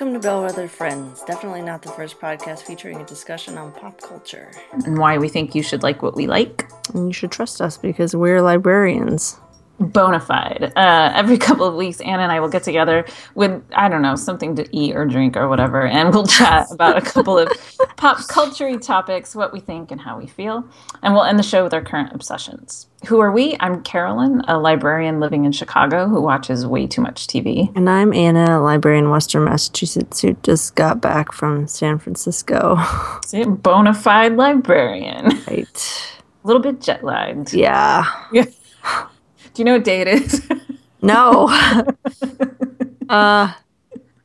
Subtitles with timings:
[0.00, 1.22] Welcome to Bellwether Friends.
[1.24, 4.50] Definitely not the first podcast featuring a discussion on pop culture.
[4.72, 6.70] and why we think you should like what we like.
[6.94, 9.38] And you should trust us because we're librarians.
[9.78, 10.72] Bona fide.
[10.74, 14.16] Uh, every couple of weeks, Anna and I will get together with, I don't know,
[14.16, 17.50] something to eat or drink or whatever, and we'll chat about a couple of
[17.98, 20.66] pop culture topics, what we think and how we feel.
[21.02, 22.86] And we'll end the show with our current obsessions.
[23.06, 23.56] Who are we?
[23.60, 27.74] I'm Carolyn, a librarian living in Chicago who watches way too much TV.
[27.74, 32.78] And I'm Anna, a librarian in Western Massachusetts who just got back from San Francisco.
[33.24, 35.28] See, bona fide librarian.
[35.48, 36.12] right.
[36.44, 37.54] A little bit jet lagged.
[37.54, 38.04] Yeah.
[38.32, 38.44] Yeah.
[38.44, 40.46] Do you know what day it is?
[41.02, 41.48] No.
[43.08, 43.52] uh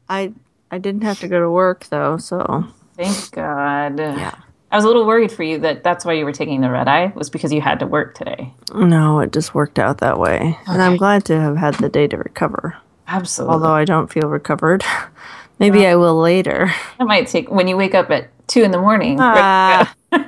[0.09, 0.33] I
[0.69, 2.65] I didn't have to go to work though, so
[2.97, 3.99] Thank God.
[3.99, 4.35] Yeah.
[4.75, 6.89] I was a little worried for you that that's why you were taking the red
[6.89, 8.51] eye was because you had to work today.
[8.73, 10.59] no, it just worked out that way.
[10.67, 12.75] And I'm glad to have had the day to recover.
[13.07, 13.53] Absolutely.
[13.53, 14.83] Although I don't feel recovered.
[15.59, 16.73] Maybe I will later.
[16.99, 19.17] That might take when you wake up at two in the morning.
[19.21, 19.95] Ah.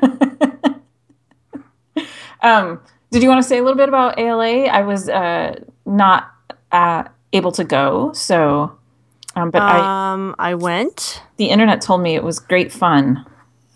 [2.42, 2.80] Um,
[3.12, 4.68] did you want to say a little bit about ALA?
[4.68, 6.32] I was uh, not
[6.72, 8.78] uh, able to go, so
[9.36, 11.24] um, but I Um I went.
[11.38, 13.26] the internet told me it was great fun.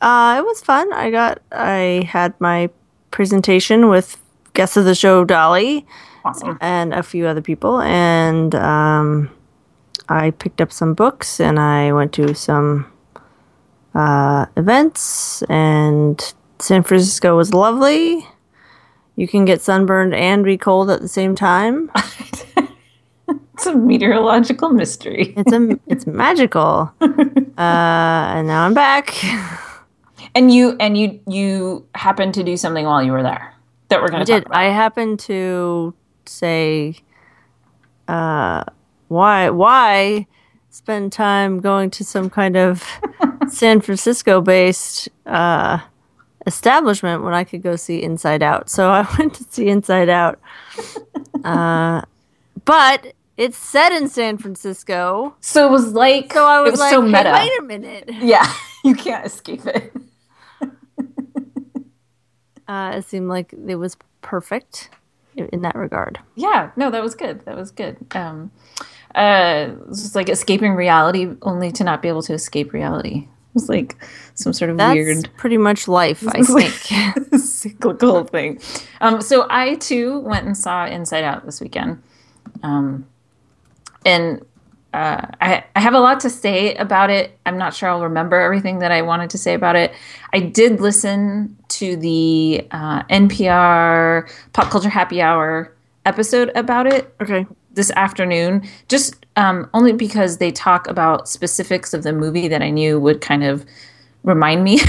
[0.02, 0.92] Uh, it was fun.
[0.94, 2.70] I got, I had my
[3.12, 4.18] presentation with
[4.54, 5.86] guest of the show Dolly
[6.26, 6.58] Awesome.
[6.60, 9.30] and a few other people, and um,
[10.10, 12.92] I picked up some books and I went to some
[13.96, 15.44] uh, events.
[15.44, 18.28] And San Francisco was lovely.
[19.16, 21.92] You can get sunburned and be cold at the same time.
[23.54, 25.36] It's a meteorological mystery.
[25.38, 26.92] It's a, it's magical.
[27.58, 29.14] Uh, and now I'm back.
[30.36, 33.54] And you and you you happened to do something while you were there
[33.90, 34.46] that we're going to talk did.
[34.48, 34.58] about.
[34.58, 35.94] I happened to
[36.26, 36.96] say,
[38.08, 38.64] uh,
[39.10, 40.28] why why
[40.70, 42.84] spend time going to some kind of
[43.50, 45.80] San Francisco based uh,
[46.48, 48.70] establishment when I could go see Inside Out?
[48.70, 50.40] So I went to see Inside Out,
[51.44, 52.04] uh,
[52.64, 55.36] but it's set in San Francisco.
[55.42, 57.32] so it was like So I was, was like, so hey, meta.
[57.34, 58.10] wait a minute.
[58.22, 58.50] Yeah,
[58.86, 59.92] you can't escape it.
[62.72, 64.92] Uh, it seemed like it was perfect
[65.36, 66.20] in that regard.
[66.36, 67.44] Yeah, no, that was good.
[67.44, 67.98] That was good.
[68.16, 68.50] Um,
[69.14, 73.28] uh, it was just like escaping reality, only to not be able to escape reality.
[73.28, 73.98] It was like
[74.36, 77.34] some sort of That's weird pretty much life, I think.
[77.42, 78.62] cyclical thing.
[79.02, 82.02] Um, so I too went and saw Inside Out this weekend,
[82.64, 83.06] um,
[84.06, 84.46] and
[84.94, 87.38] uh, I, I have a lot to say about it.
[87.46, 89.94] I'm not sure I'll remember everything that I wanted to say about it.
[90.34, 95.74] I did listen to the uh, NPR Pop Culture Happy Hour
[96.06, 97.46] episode about it okay.
[97.74, 102.70] this afternoon, just um, only because they talk about specifics of the movie that I
[102.70, 103.66] knew would kind of
[104.24, 104.82] remind me,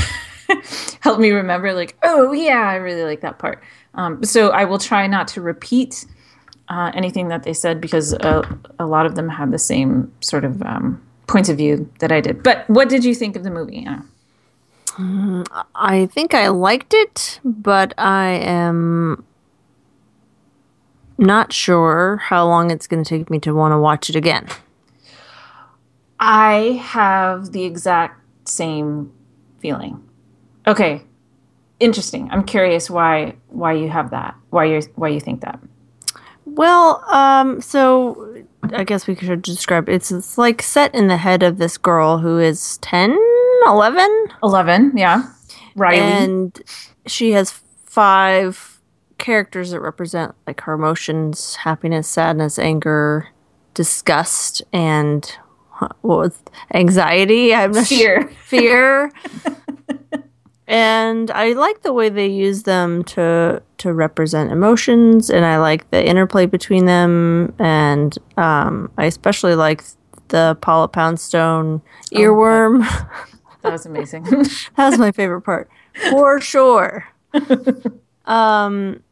[1.01, 3.63] help me remember, like, oh, yeah, I really like that part.
[3.95, 6.07] Um, so I will try not to repeat
[6.73, 8.43] uh, anything that they said because uh,
[8.79, 12.21] a lot of them had the same sort of um, points of view that I
[12.21, 12.43] did.
[12.43, 13.85] But what did you think of the movie?
[13.85, 14.07] Anna?
[15.75, 19.25] I think I liked it, but I am
[21.19, 24.49] not sure how long it's going to take me to want to watch it again.
[26.19, 29.13] I have the exact same
[29.61, 30.03] feeling.
[30.67, 31.03] Okay,
[31.81, 32.31] interesting.
[32.31, 34.35] I'm curious why why you have that.
[34.51, 35.59] Why you why you think that?
[36.55, 38.43] Well, um, so
[38.73, 42.19] I guess we should describe it's, it's like set in the head of this girl
[42.19, 43.17] who is 10,
[43.67, 45.25] 11, Eleven, yeah.
[45.77, 45.99] Riley.
[45.99, 46.63] and
[47.07, 47.51] she has
[47.85, 48.81] five
[49.19, 53.29] characters that represent like her emotions happiness sadness anger
[53.75, 55.39] disgust and
[55.79, 56.37] what was
[56.75, 58.29] anxiety i'm not Fear.
[58.45, 59.13] fear
[60.69, 65.91] and i like the way they use them to to represent emotions and i like
[65.91, 69.83] the interplay between them and um i especially like
[70.29, 71.83] the paula poundstone
[72.13, 72.81] earworm.
[73.63, 74.25] that was amazing.
[74.77, 75.71] that was my favorite part.
[76.11, 77.07] For sure.
[78.25, 79.03] Um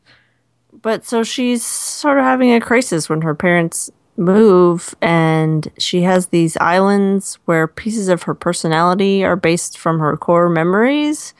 [0.83, 6.27] but so she's sort of having a crisis when her parents move and she has
[6.27, 11.35] these islands where pieces of her personality are based from her core memories.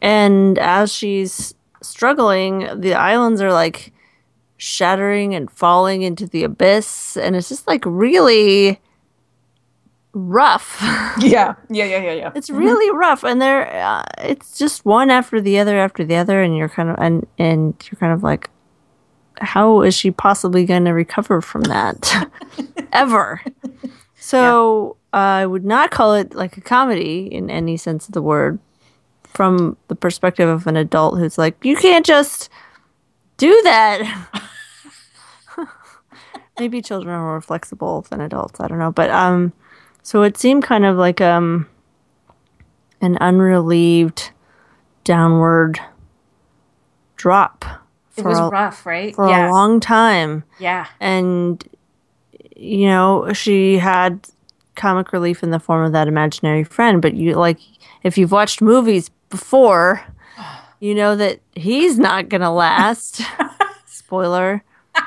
[0.00, 3.92] And as she's struggling the islands are like
[4.56, 8.80] shattering and falling into the abyss and it's just like really
[10.12, 10.82] rough.
[11.20, 12.32] Yeah, yeah, yeah, yeah, yeah.
[12.36, 16.40] it's really rough and they're uh, it's just one after the other after the other
[16.40, 18.48] and you're kind of and and you're kind of like
[19.40, 22.30] how is she possibly going to recover from that
[22.92, 23.42] ever
[24.18, 28.58] so I would not call it like a comedy in any sense of the word
[29.24, 32.50] from the perspective of an adult who's like, you can't just
[33.36, 34.46] do that.
[36.58, 38.60] Maybe children are more flexible than adults.
[38.60, 38.90] I don't know.
[38.90, 39.52] But um,
[40.02, 41.68] so it seemed kind of like um,
[43.00, 44.30] an unrelieved
[45.04, 45.80] downward
[47.16, 47.64] drop.
[48.18, 49.14] It was a, rough, right?
[49.14, 49.48] For yeah.
[49.48, 50.44] a long time.
[50.58, 50.86] Yeah.
[51.00, 51.62] And,
[52.56, 54.28] you know, she had
[54.74, 57.02] comic relief in the form of that imaginary friend.
[57.02, 57.58] But you, like,
[58.02, 60.04] if you've watched movies before,
[60.80, 63.20] you know that he's not going to last.
[63.86, 64.64] Spoiler.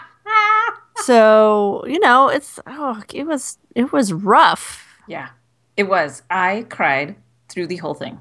[0.97, 4.87] so, you know, it's, oh, it was, it was rough.
[5.07, 5.29] Yeah,
[5.75, 6.21] it was.
[6.29, 7.15] I cried
[7.49, 8.19] through the whole thing.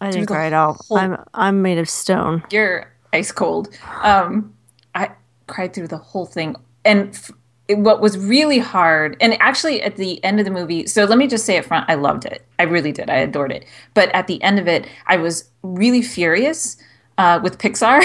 [0.00, 0.84] I didn't cry at all.
[0.90, 2.42] I'm, I'm made of stone.
[2.50, 3.68] You're ice cold.
[4.02, 4.54] Um,
[4.94, 5.10] I
[5.46, 6.56] cried through the whole thing.
[6.84, 7.30] And f-
[7.68, 11.26] what was really hard, and actually at the end of the movie, so let me
[11.26, 12.44] just say up front, I loved it.
[12.58, 13.08] I really did.
[13.08, 13.64] I adored it.
[13.94, 16.76] But at the end of it, I was really furious
[17.18, 18.02] uh, with Pixar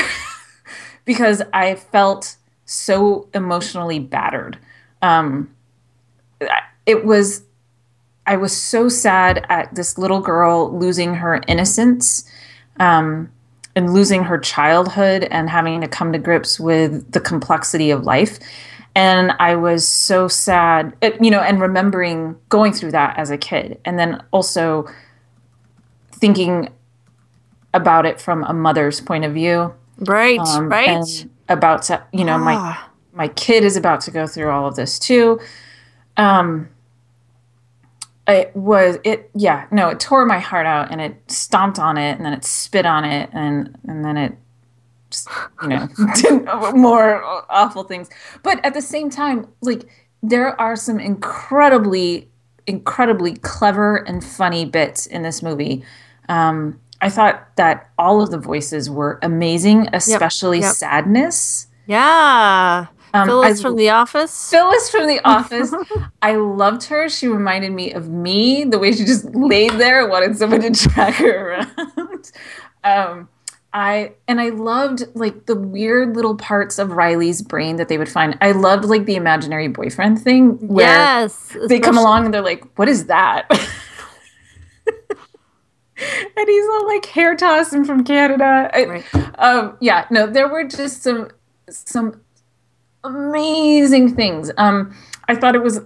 [1.06, 4.60] because I felt so emotionally battered.
[5.02, 5.54] Um,
[6.86, 7.44] it was,
[8.26, 12.30] I was so sad at this little girl losing her innocence.
[12.80, 13.32] Um,
[13.78, 18.40] and losing her childhood and having to come to grips with the complexity of life.
[18.96, 23.80] And I was so sad, you know, and remembering going through that as a kid.
[23.86, 24.88] And then also
[26.12, 26.70] thinking
[27.76, 29.76] about it from a mother's point of view.
[30.00, 31.26] Right, um, right.
[31.48, 32.90] about to, you know, ah.
[33.14, 35.40] my my kid is about to go through all of this too.
[36.18, 36.70] Um,
[38.28, 42.18] it was it yeah no it tore my heart out and it stomped on it
[42.18, 44.36] and then it spit on it and and then it
[45.10, 45.30] just,
[45.62, 46.46] you know did
[46.76, 48.10] more awful things.
[48.44, 49.88] But at the same time like
[50.22, 52.30] there are some incredibly
[52.66, 55.84] incredibly clever and funny bits in this movie.
[56.30, 60.76] Um, i thought that all of the voices were amazing especially yep, yep.
[60.76, 61.68] sadness.
[61.86, 64.50] Yeah um, Phyllis I, from The Office.
[64.50, 65.74] Phyllis from The Office.
[66.22, 67.10] I loved her.
[67.10, 71.14] She reminded me of me, the way she just laid there, wanted someone to drag
[71.16, 72.32] her around.
[72.84, 73.30] um,
[73.74, 78.10] I and I loved like the weird little parts of Riley's brain that they would
[78.10, 78.38] find.
[78.42, 82.64] I loved like the imaginary boyfriend thing where yes, they come along and they're like,
[82.78, 83.46] "What is that?"
[85.98, 88.70] and he's all like hair tossing from Canada.
[88.74, 89.04] Right.
[89.38, 91.30] um, yeah, no, there were just some
[91.70, 92.22] some
[93.04, 94.52] amazing things.
[94.58, 94.96] Um,
[95.28, 95.82] I thought it was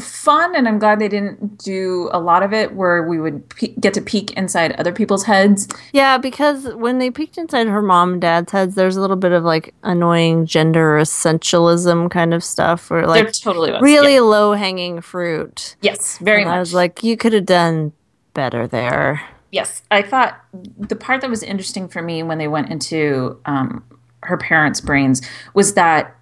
[0.00, 3.74] fun, and I'm glad they didn't do a lot of it where we would pe-
[3.74, 5.68] get to peek inside other people's heads.
[5.92, 9.32] Yeah, because when they peeked inside her mom and dad's heads, there's a little bit
[9.32, 13.82] of like annoying gender essentialism kind of stuff, or like there totally was.
[13.82, 14.20] really yeah.
[14.20, 15.76] low hanging fruit.
[15.80, 16.56] Yes, very and much.
[16.56, 17.92] I was like, you could have done
[18.34, 19.22] better there.
[19.50, 20.42] Yes, I thought
[20.78, 23.84] the part that was interesting for me when they went into um,
[24.22, 25.20] her parents' brains
[25.52, 26.16] was that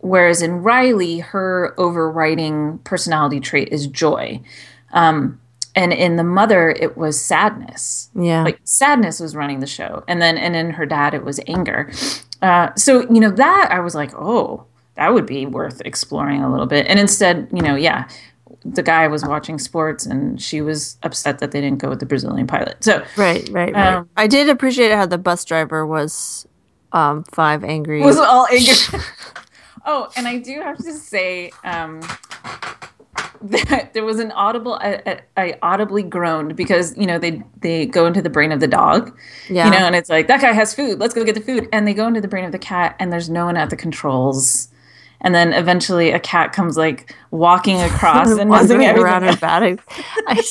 [0.00, 4.40] Whereas in Riley, her overriding personality trait is joy.
[4.92, 5.40] Um,
[5.74, 8.10] and in the mother, it was sadness.
[8.14, 8.42] Yeah.
[8.42, 10.04] Like sadness was running the show.
[10.08, 11.90] And then, and in her dad, it was anger.
[12.42, 14.64] Uh, so, you know, that I was like, oh,
[14.94, 16.86] that would be worth exploring a little bit.
[16.88, 18.08] And instead, you know, yeah,
[18.64, 22.06] the guy was watching sports and she was upset that they didn't go with the
[22.06, 22.82] Brazilian pilot.
[22.82, 23.94] So, right, right, right.
[23.94, 26.46] Um, I did appreciate how the bus driver was
[26.92, 28.00] um, five angry.
[28.02, 28.74] Was all angry.
[29.90, 32.02] Oh, and I do have to say um,
[33.40, 34.74] that there was an audible.
[34.74, 38.68] I, I, audibly groaned because you know they they go into the brain of the
[38.68, 39.18] dog,
[39.48, 39.64] yeah.
[39.64, 40.98] you know, and it's like that guy has food.
[40.98, 43.10] Let's go get the food, and they go into the brain of the cat, and
[43.10, 44.68] there's no one at the controls.
[45.22, 49.78] And then eventually a cat comes like walking across and messing around her body.
[50.28, 50.42] I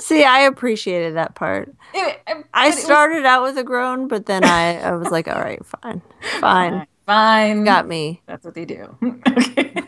[0.00, 0.24] see.
[0.24, 1.72] I appreciated that part.
[1.92, 2.20] It,
[2.54, 5.64] I started was, out with a groan, but then I, I was like, all right,
[5.64, 6.00] fine,
[6.40, 6.72] fine.
[6.72, 6.86] Fine.
[7.64, 8.22] Got me.
[8.26, 8.96] That's what they do.
[9.28, 9.82] okay.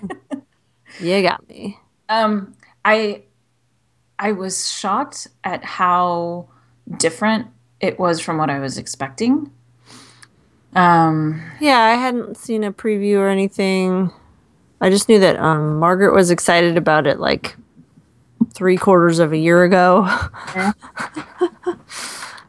[1.00, 1.78] you got me.
[2.08, 3.22] Um, I
[4.18, 6.48] I was shocked at how
[6.96, 7.48] different
[7.80, 9.52] it was from what I was expecting.
[10.74, 14.12] Um, yeah, I hadn't seen a preview or anything.
[14.80, 17.56] I just knew that um, Margaret was excited about it like
[18.54, 20.08] three quarters of a year ago.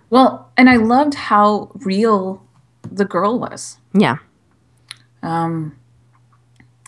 [0.09, 2.43] well, and I loved how real
[2.91, 3.77] the girl was.
[3.93, 4.17] Yeah.
[5.21, 5.75] Um,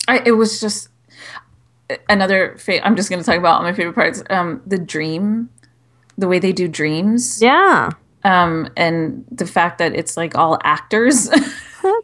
[0.07, 0.89] I, it was just
[2.09, 2.57] another.
[2.57, 4.23] Fa- I'm just going to talk about all my favorite parts.
[4.29, 5.49] Um, the dream,
[6.17, 7.41] the way they do dreams.
[7.41, 7.91] Yeah.
[8.23, 11.29] Um, and the fact that it's like all actors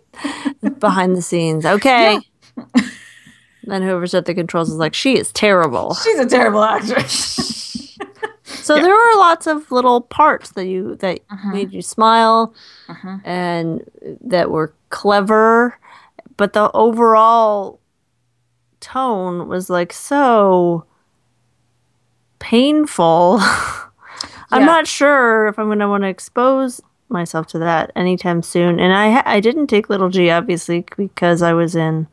[0.79, 1.65] behind the scenes.
[1.65, 2.19] Okay.
[2.57, 2.63] Yeah.
[3.63, 5.93] then whoever's at the controls is like, she is terrible.
[5.93, 7.35] She's a terrible actress.
[8.43, 12.53] So there were lots of little parts that you that made you smile
[13.23, 13.89] and
[14.21, 15.79] that were clever,
[16.37, 17.79] but the overall
[18.79, 20.85] tone was like so
[22.39, 23.37] painful.
[24.51, 24.65] I'm Yeah.
[24.65, 28.79] not sure if I'm going to want to expose myself to that anytime soon.
[28.79, 32.07] And I ha- I didn't take little G obviously because I was in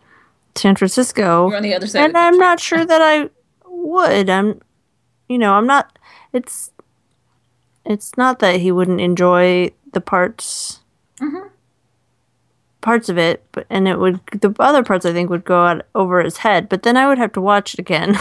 [0.56, 2.04] San Francisco You're on the other side.
[2.06, 3.28] and I'm not sure that I
[3.66, 4.30] would.
[4.30, 4.60] I'm,
[5.28, 5.98] you know, I'm not.
[6.32, 6.70] It's,
[7.84, 10.80] it's not that he wouldn't enjoy the parts,
[11.20, 11.46] Mm-hmm.
[12.84, 15.86] Parts of it, but and it would the other parts I think would go out
[15.94, 16.68] over his head.
[16.68, 18.18] But then I would have to watch it again.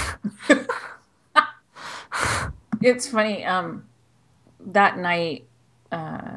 [2.82, 3.46] It's funny.
[3.46, 3.86] Um,
[4.68, 5.46] that night,
[5.92, 6.36] uh,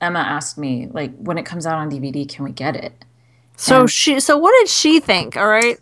[0.00, 3.04] Emma asked me, like, when it comes out on DVD, can we get it?
[3.56, 3.86] so Yeah.
[3.86, 5.36] she, so what did she think?
[5.36, 5.78] All right,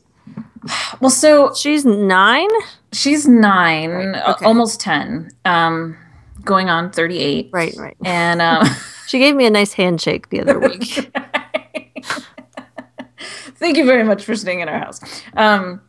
[1.01, 2.49] Well, so she's nine.
[2.93, 4.45] she's nine, Right, uh, okay.
[4.45, 5.97] almost 10, um,
[6.45, 7.49] going on 38.
[7.53, 7.97] Right, right.
[8.05, 8.67] And um,
[9.07, 11.11] She gave me a nice handshake the other week.
[13.57, 15.01] thank you very much for staying in our house.
[15.37, 15.81] Um,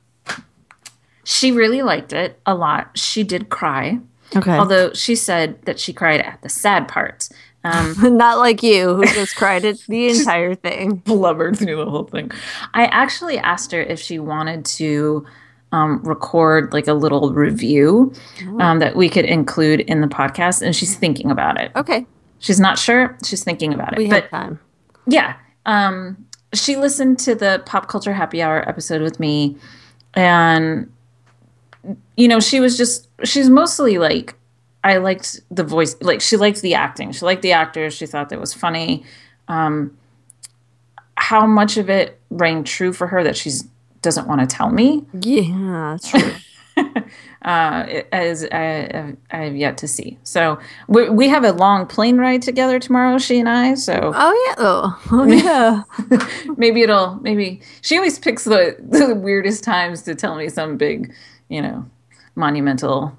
[1.23, 2.97] she really liked it a lot.
[2.97, 3.99] She did cry,
[4.35, 7.31] Okay, although she said that she cried at the sad parts.
[7.63, 10.95] Um, not like you who just cried at the entire thing.
[10.97, 12.29] blubbered through the whole thing.
[12.75, 15.25] I actually asked her if she wanted to
[15.71, 18.13] um, record like a little review
[18.59, 21.71] um, that we could include in the podcast, and she's thinking about it.
[21.75, 22.05] Okay,
[22.37, 23.17] She's not sure.
[23.25, 23.97] She's thinking about it.
[23.97, 24.59] we but have time.
[25.07, 29.57] yeah, um, she listened to the pop culture happy hour episode with me,
[30.13, 30.91] and
[32.17, 34.35] you know, she was just she's mostly like
[34.83, 38.29] I liked the voice, like she liked the acting, she liked the actors, she thought
[38.29, 39.03] that was funny.
[39.47, 39.97] Um,
[41.17, 43.67] how much of it rang true for her that she's
[44.01, 46.31] doesn't want to tell me Yeah, true.
[47.45, 50.17] uh, as I, I have yet to see.
[50.23, 53.75] So we, we have a long plane ride together tomorrow, she and I.
[53.75, 54.55] So Oh yeah.
[54.57, 55.83] Oh, oh yeah.
[56.57, 61.13] maybe it'll maybe she always picks the the weirdest times to tell me some big
[61.49, 61.85] you know
[62.35, 63.17] monumental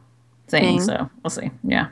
[0.49, 0.81] thing Thing.
[0.81, 1.89] so we'll see yeah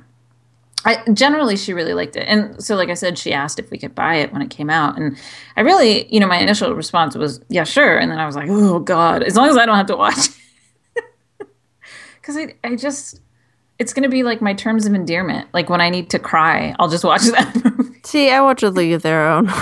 [0.87, 3.79] I, generally she really liked it and so like i said she asked if we
[3.79, 5.17] could buy it when it came out and
[5.57, 8.49] i really you know my initial response was yeah sure and then i was like
[8.51, 10.29] oh god as long as i don't have to watch
[12.25, 13.21] because I, I just
[13.79, 16.75] it's going to be like my terms of endearment like when i need to cry
[16.79, 19.47] i'll just watch that movie See, I watch a League of Their Own.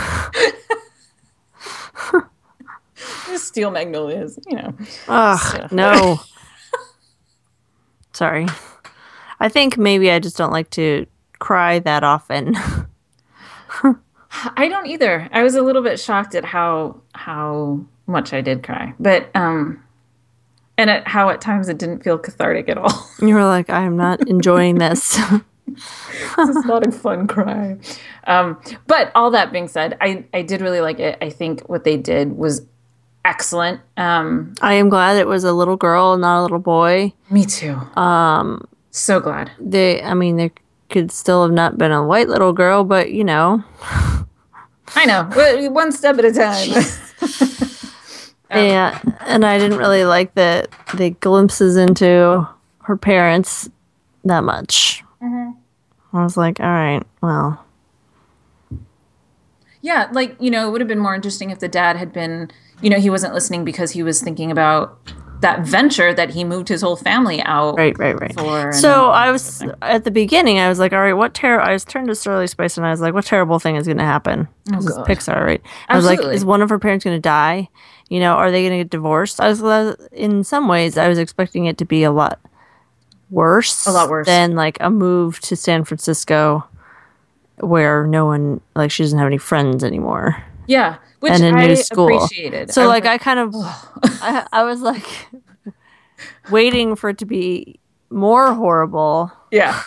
[3.26, 4.74] just steel magnolias you know
[5.08, 6.20] Ugh, no.
[8.12, 8.46] Sorry.
[9.40, 11.06] I think maybe I just don't like to
[11.38, 12.54] cry that often.
[14.56, 15.28] I don't either.
[15.32, 19.81] I was a little bit shocked at how how much I did cry, but um,
[20.78, 23.08] and at how at times it didn't feel cathartic at all.
[23.20, 25.18] you were like, I am not enjoying this.
[25.66, 27.78] it's not a fun cry.
[28.26, 31.18] Um, but all that being said, I I did really like it.
[31.20, 32.66] I think what they did was
[33.24, 33.80] excellent.
[33.96, 37.12] Um, I am glad it was a little girl, not a little boy.
[37.30, 37.74] me too.
[37.96, 39.50] Um, so glad.
[39.58, 40.50] They, I mean, there
[40.90, 43.62] could still have not been a white little girl, but you know,
[44.94, 45.70] I know.
[45.70, 47.68] One step at a time.
[48.54, 49.00] yeah.
[49.26, 52.48] And I didn't really like the the glimpses into
[52.82, 53.68] her parents
[54.24, 55.02] that much.
[55.22, 55.52] Mm-hmm.
[56.16, 57.64] I was like, all right, well,
[59.80, 62.50] Yeah, like, you know, it would have been more interesting if the dad had been,
[62.80, 64.98] you know, he wasn't listening because he was thinking about
[65.42, 68.34] that venture that he moved his whole family out right, right, right.
[68.34, 68.72] for.
[68.72, 70.58] So I was at the beginning.
[70.58, 72.90] I was like, "All right, what terrible?" I was turned to Shirley Spice, and I
[72.90, 75.62] was like, "What terrible thing is going to happen?" This is Pixar, right?
[75.88, 77.68] I was like, "Is one of her parents going to die?
[78.08, 81.08] You know, are they going to get divorced?" I was uh, in some ways, I
[81.08, 82.40] was expecting it to be a lot
[83.30, 84.26] worse, A lot worse.
[84.26, 86.64] than like a move to San Francisco,
[87.58, 90.42] where no one like she doesn't have any friends anymore.
[90.66, 92.14] yeah, which and a I new school.
[92.24, 92.72] appreciated.
[92.72, 93.54] So I was like, I kind of,
[94.22, 95.06] I, I was like
[96.50, 97.78] waiting for it to be
[98.10, 99.32] more horrible.
[99.50, 99.82] yeah.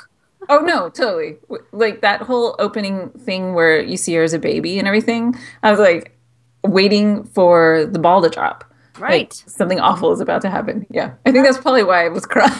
[0.48, 1.38] Oh no, totally.
[1.72, 5.36] Like that whole opening thing where you see her as a baby and everything.
[5.64, 6.16] I was like
[6.64, 8.64] waiting for the ball to drop.
[9.00, 9.34] Like, Right.
[9.34, 10.86] something awful is about to happen.
[10.92, 11.14] Yeah.
[11.26, 12.54] I think that's probably why I was crying.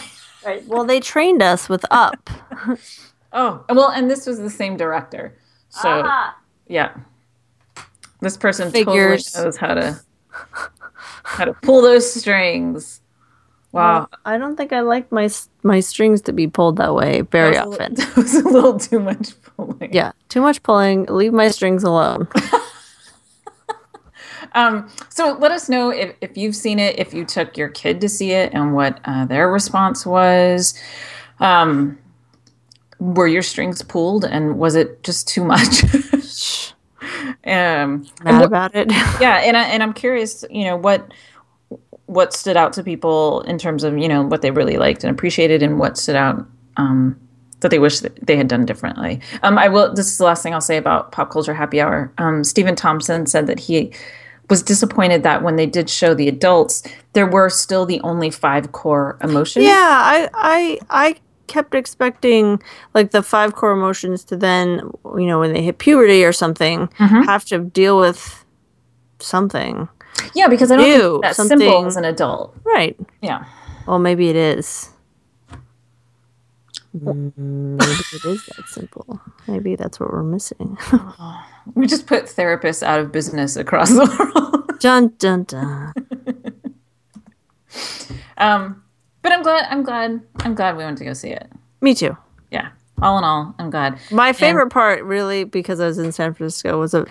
[0.44, 0.66] Right.
[0.66, 2.28] Well, they trained us with Up.
[3.32, 5.36] Oh, well, and this was the same director.
[5.68, 6.36] So Ah.
[6.68, 6.92] yeah.
[8.20, 9.24] This person Figures.
[9.24, 10.00] totally knows how to
[11.24, 13.00] how to pull those strings.
[13.72, 14.08] Wow.
[14.24, 15.28] I don't think I like my
[15.62, 17.94] my strings to be pulled that way very That was a often.
[17.94, 19.92] li- That was a little too much pulling.
[19.92, 21.04] Yeah, too much pulling.
[21.06, 22.26] Leave my strings alone.
[24.54, 28.00] Um, so let us know if, if you've seen it, if you took your kid
[28.00, 30.72] to see it, and what uh, their response was.
[31.40, 31.98] Um,
[32.98, 36.72] were your strings pulled, and was it just too much?
[37.46, 38.90] Um, Mad about it.
[39.20, 41.12] yeah, and I, and I'm curious, you know, what
[42.06, 45.10] what stood out to people in terms of you know what they really liked and
[45.10, 47.18] appreciated, and what stood out um,
[47.60, 49.20] that they wish that they had done differently.
[49.42, 49.94] Um, I will.
[49.94, 52.12] This is the last thing I'll say about pop culture happy hour.
[52.18, 53.92] Um, Stephen Thompson said that he
[54.48, 56.82] was disappointed that when they did show the adults,
[57.14, 59.64] there were still the only five core emotions.
[59.64, 62.62] Yeah, I, I, I kept expecting
[62.94, 66.88] like the five core emotions to then, you know, when they hit puberty or something,
[66.98, 68.44] have to deal with
[69.18, 69.88] something.
[70.34, 72.56] Yeah, because I don't Ew, think that's something- simple as an adult.
[72.64, 72.96] Right.
[73.22, 73.44] Yeah.
[73.86, 74.90] Well, maybe it is.
[76.94, 77.32] Maybe
[78.14, 79.20] it is that simple.
[79.46, 80.76] Maybe that's what we're missing.
[81.74, 84.06] We just put therapists out of business across the
[84.54, 84.78] world.
[84.78, 85.92] dun dun dun.
[88.38, 88.84] um,
[89.26, 89.66] but I'm glad.
[89.70, 90.20] I'm glad.
[90.44, 91.50] I'm glad we went to go see it.
[91.80, 92.16] Me too.
[92.52, 92.68] Yeah.
[93.02, 93.98] All in all, I'm glad.
[94.12, 97.06] My favorite part, really, because I was in San Francisco, was a,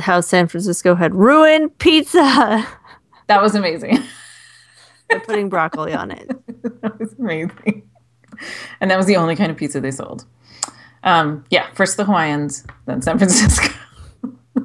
[0.00, 2.66] how San Francisco had ruined pizza
[3.26, 3.98] That was amazing.
[5.10, 6.30] by putting broccoli on it.
[6.80, 7.82] that was amazing.
[8.80, 10.24] And that was the only kind of pizza they sold.
[11.04, 13.68] Um, yeah, first the Hawaiians, then San Francisco.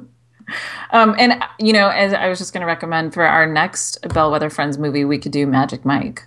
[0.92, 4.48] um, and you know, as I was just going to recommend for our next Bellwether
[4.48, 6.26] Friends movie, we could do Magic Mike.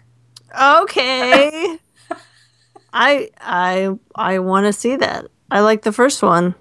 [0.60, 1.78] Okay.
[2.94, 5.28] I I I want to see that.
[5.50, 6.56] I like the first one.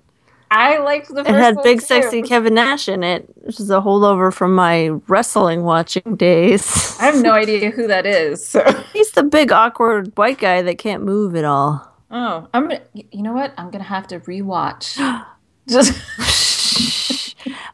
[0.52, 1.86] I liked the first It had big too.
[1.86, 6.96] sexy Kevin Nash in it, which is a holdover from my wrestling watching days.
[7.00, 8.44] I have no idea who that is.
[8.44, 8.64] So.
[8.92, 11.86] He's the big awkward white guy that can't move at all.
[12.10, 12.80] Oh, I'm gonna.
[12.94, 13.54] You know what?
[13.56, 14.96] I'm gonna have to rewatch.
[15.68, 15.92] Just,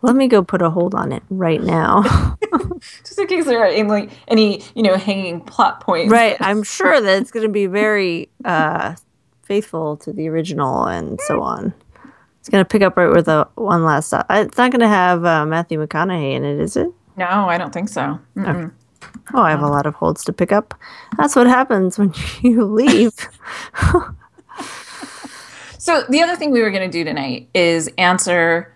[0.03, 2.05] Let me go put a hold on it right now.
[3.17, 6.13] just in case there are any, any, you know, hanging plot points.
[6.13, 8.95] right, I'm sure that it's going to be very uh,
[9.43, 11.73] faithful to the original and so on.
[12.41, 14.09] It's going to pick up right with the one last.
[14.09, 14.27] stop.
[14.31, 16.89] it's not going to have uh, Matthew McConaughey in it, is it?
[17.17, 18.21] No, I don't think so.
[18.37, 18.73] Mm-mm.
[19.35, 20.75] Oh, I have a lot of holds to pick up.
[21.17, 23.13] That's what happens when you leave.
[25.87, 28.75] So the other thing we were going to do tonight is answer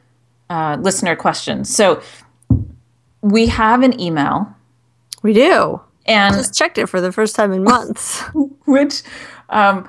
[0.49, 1.69] uh, listener questions.
[1.75, 2.03] So
[3.23, 4.55] we have an email,
[5.23, 5.81] we do.
[6.07, 8.23] and Just checked it for the first time in months.
[8.65, 9.03] which
[9.51, 9.89] um,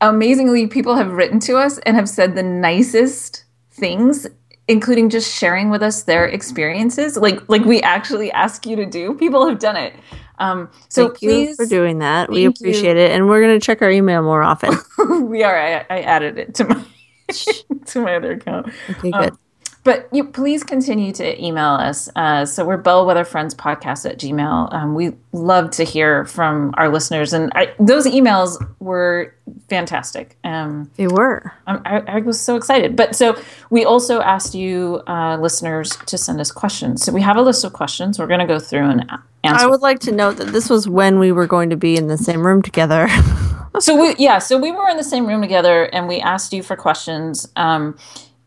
[0.00, 4.26] amazingly people have written to us and have said the nicest things
[4.68, 9.14] including just sharing with us their experiences like like we actually ask you to do
[9.14, 9.94] people have done it
[10.38, 12.28] um, so Thank you please for doing that.
[12.30, 12.70] We Thank you.
[12.70, 14.74] appreciate it, and we're going to check our email more often.
[15.28, 16.84] we are I, I added it to my
[17.86, 19.36] to my other account Okay, Um, good.
[19.84, 22.08] But you please continue to email us.
[22.14, 24.72] Uh, so we're Bellwether Friends Podcast at Gmail.
[24.72, 29.34] Um, we love to hear from our listeners, and I, those emails were
[29.68, 30.36] fantastic.
[30.44, 31.52] Um, they were.
[31.66, 32.94] I, I- I was so excited.
[32.94, 33.36] But so
[33.70, 37.02] we also asked you, uh, listeners, to send us questions.
[37.02, 38.20] So we have a list of questions.
[38.20, 39.10] We're going to go through and
[39.42, 39.64] answer.
[39.64, 42.06] I would like to note that this was when we were going to be in
[42.06, 43.08] the same room together.
[43.80, 46.62] so we yeah so we were in the same room together and we asked you
[46.62, 47.96] for questions um,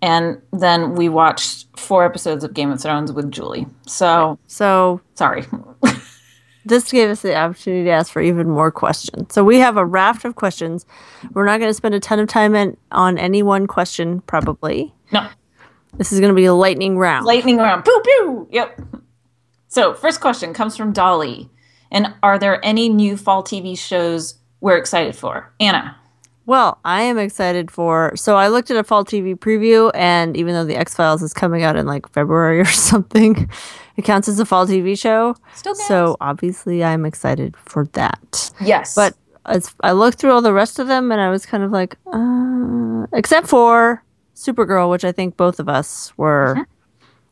[0.02, 3.68] and then we watched four episodes of game of thrones with julie.
[3.88, 5.46] So so sorry.
[6.66, 9.34] this gave us the opportunity to ask for even more questions.
[9.34, 10.86] So we have a raft of questions.
[11.34, 14.94] We're not going to spend a ton of time in, on any one question, probably.
[15.12, 15.28] no.
[15.98, 17.26] This is going to be a lightning round.
[17.26, 17.86] lightning round.
[17.86, 18.48] Pew pew.
[18.52, 18.82] Yep.
[19.70, 21.50] So first question comes from dolly.
[21.90, 25.54] And are there any new fall tv shows we're excited for?
[25.60, 25.96] Anna
[26.46, 28.16] Well, I am excited for.
[28.16, 31.34] So I looked at a fall TV preview, and even though the X Files is
[31.34, 33.50] coming out in like February or something,
[33.98, 35.36] it counts as a fall TV show.
[35.56, 35.88] Still counts.
[35.88, 38.52] So obviously, I'm excited for that.
[38.62, 41.64] yes But as I looked through all the rest of them, and I was kind
[41.64, 44.04] of like, uh, except for
[44.36, 46.68] Supergirl, which I think both of us were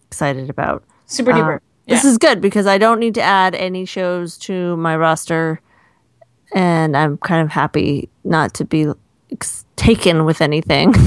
[0.08, 0.84] excited about.
[1.06, 4.96] super duper This is good because I don't need to add any shows to my
[4.96, 5.60] roster,
[6.54, 8.92] and I'm kind of happy not to be
[9.76, 10.94] taken with anything.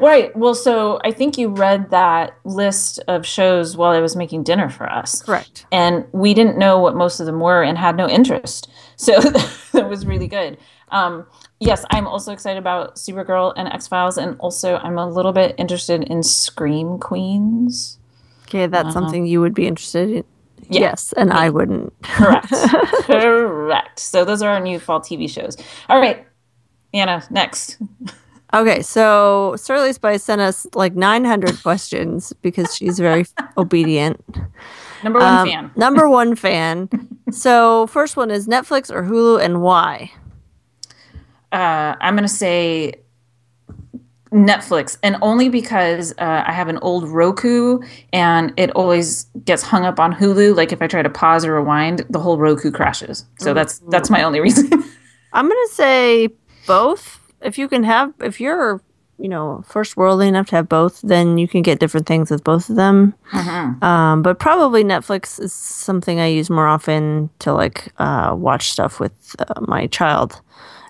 [0.00, 4.42] right well so i think you read that list of shows while i was making
[4.42, 5.66] dinner for us Correct.
[5.70, 8.70] and we didn't know what most of them were and had no interest.
[8.96, 9.18] So
[9.72, 10.56] that was really good.
[10.90, 11.26] Um,
[11.58, 15.56] yes, I'm also excited about Supergirl and X Files, and also I'm a little bit
[15.58, 17.98] interested in Scream Queens.
[18.44, 20.24] Okay, that's something you would be interested in.
[20.68, 20.80] Yeah.
[20.80, 21.92] Yes, and I wouldn't.
[22.04, 22.52] Correct.
[23.04, 23.98] Correct.
[23.98, 25.56] So those are our new fall TV shows.
[25.88, 26.24] All right,
[26.94, 27.76] Anna, next.
[28.54, 33.26] Okay, so Surly Spice sent us like 900 questions because she's very
[33.58, 34.22] obedient.
[35.02, 35.70] Number one Um, fan.
[35.76, 36.88] Number one fan.
[37.30, 40.12] So, first one is Netflix or Hulu and why?
[41.52, 42.94] Uh, I'm gonna say
[44.32, 47.80] Netflix, and only because uh, I have an old Roku,
[48.12, 50.56] and it always gets hung up on Hulu.
[50.56, 53.24] Like if I try to pause or rewind, the whole Roku crashes.
[53.38, 54.70] So that's that's my only reason.
[55.32, 56.28] I'm going to say
[56.66, 57.20] both.
[57.40, 58.80] If you can have, if you're,
[59.18, 62.42] you know, first worldly enough to have both, then you can get different things with
[62.42, 63.14] both of them.
[63.82, 68.98] Um, but probably Netflix is something I use more often to like uh, watch stuff
[68.98, 70.40] with uh, my child,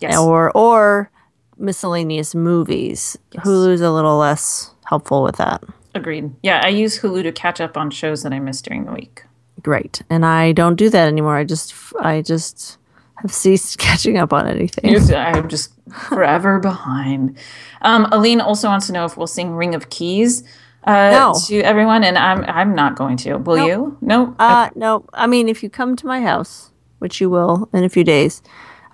[0.00, 0.16] yes.
[0.16, 1.10] or or
[1.58, 3.16] miscellaneous movies.
[3.36, 5.62] Hulu's a little less helpful with that.
[5.94, 6.32] Agreed.
[6.42, 9.22] Yeah, I use Hulu to catch up on shows that I missed during the week.
[9.62, 11.36] Great, and I don't do that anymore.
[11.36, 12.78] I just I just
[13.22, 14.96] have ceased catching up on anything.
[15.14, 17.36] I'm just forever behind.
[17.82, 20.42] Um, Aline also wants to know if we'll sing "Ring of Keys"
[20.84, 21.34] uh, No.
[21.46, 23.36] to everyone, and I'm I'm not going to.
[23.36, 23.68] Will Nope.
[23.68, 23.98] you?
[24.00, 24.34] No.
[24.38, 27.88] Uh, no, I mean, if you come to my house, which you will in a
[27.88, 28.42] few days,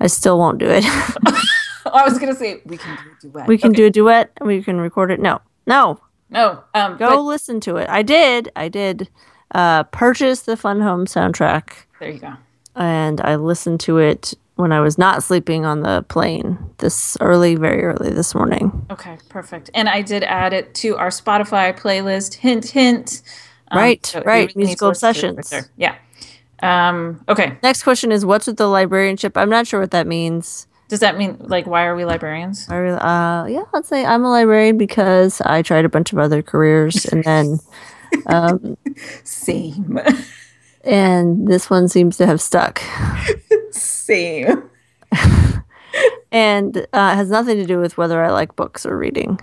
[0.00, 0.84] I still won't do it.
[1.86, 3.48] I was gonna say we can do a duet.
[3.48, 3.76] we can Okay.
[3.76, 5.18] do a duet and we can record it.
[5.20, 6.62] No, no, No.
[6.74, 7.88] Um, go but- listen to it.
[7.88, 9.08] I did, I did
[9.54, 12.34] uh, purchase the Fun Home soundtrack there you go.
[12.76, 17.56] And I listened to it when I was not sleeping on the plane this early,
[17.56, 18.86] very early this morning.
[18.90, 19.70] Okay, perfect.
[19.74, 22.34] And I did add it to our Spotify playlist.
[22.34, 23.22] Hint, hint.
[23.70, 25.52] Um, Right, so right, really musical obsessions.
[25.76, 25.94] Yeah.
[26.62, 27.56] Um, okay.
[27.62, 29.36] Next question is what's with the librarianship?
[29.36, 30.66] I'm not sure what that means.
[30.88, 32.68] Does that mean like why are we librarians?
[32.68, 36.18] I really, uh, yeah, I'd say I'm a librarian because I tried a bunch of
[36.18, 37.60] other careers and then,
[39.24, 40.00] Same.
[40.84, 42.80] and this one seems to have stuck.
[43.70, 44.62] Same.
[46.32, 49.40] And uh, it has nothing to do with whether I like books or reading.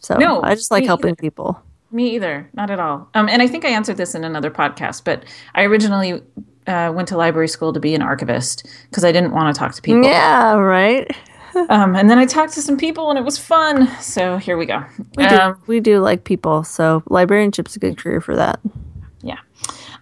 [0.00, 1.16] So No, I just like helping either.
[1.16, 1.62] people.
[1.92, 2.50] Me either.
[2.52, 3.08] Not at all.
[3.14, 6.20] Um, and I think I answered this in another podcast, but I originally
[6.66, 9.72] uh, went to library school to be an archivist because I didn't want to talk
[9.76, 10.02] to people.
[10.02, 11.08] Yeah, right.
[11.70, 13.88] Um, and then I talked to some people and it was fun.
[14.02, 14.84] So here we go.
[15.16, 18.60] We do, Um, we do like people, so librarianship's a good career for that.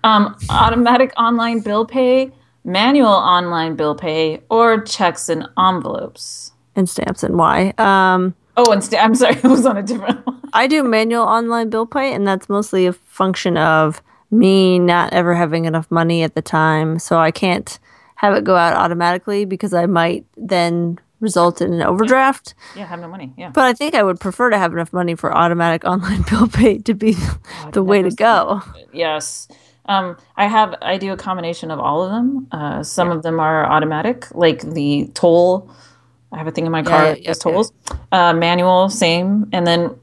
[0.05, 0.17] Yeah.
[0.17, 2.31] Um, automatic online bill pay,
[2.65, 6.53] manual online bill pay, or checks and envelopes.
[6.77, 7.73] And stamps and why.
[7.79, 10.41] Um, Oh, and st- I'm sorry, it was on a different one.
[10.53, 15.35] I do manual online bill pay, and that's mostly a function of me not ever
[15.35, 17.79] having enough money at the time, so I can't
[18.17, 22.55] have it go out automatically because I might then result in an overdraft.
[22.77, 23.33] Yeah, have no money.
[23.37, 23.51] Yeah.
[23.51, 26.79] But I think I would prefer to have enough money for automatic online bill pay
[26.79, 27.17] to be
[27.73, 28.63] the way to go.
[28.93, 29.49] Yes.
[29.87, 32.47] Um, I have, I do a combination of all of them.
[32.53, 35.71] Uh, some of them are automatic, like the toll.
[36.33, 37.73] I have a thing in my car yeah, yeah, does tolls.
[38.11, 39.49] Uh, manual, same.
[39.53, 39.95] And then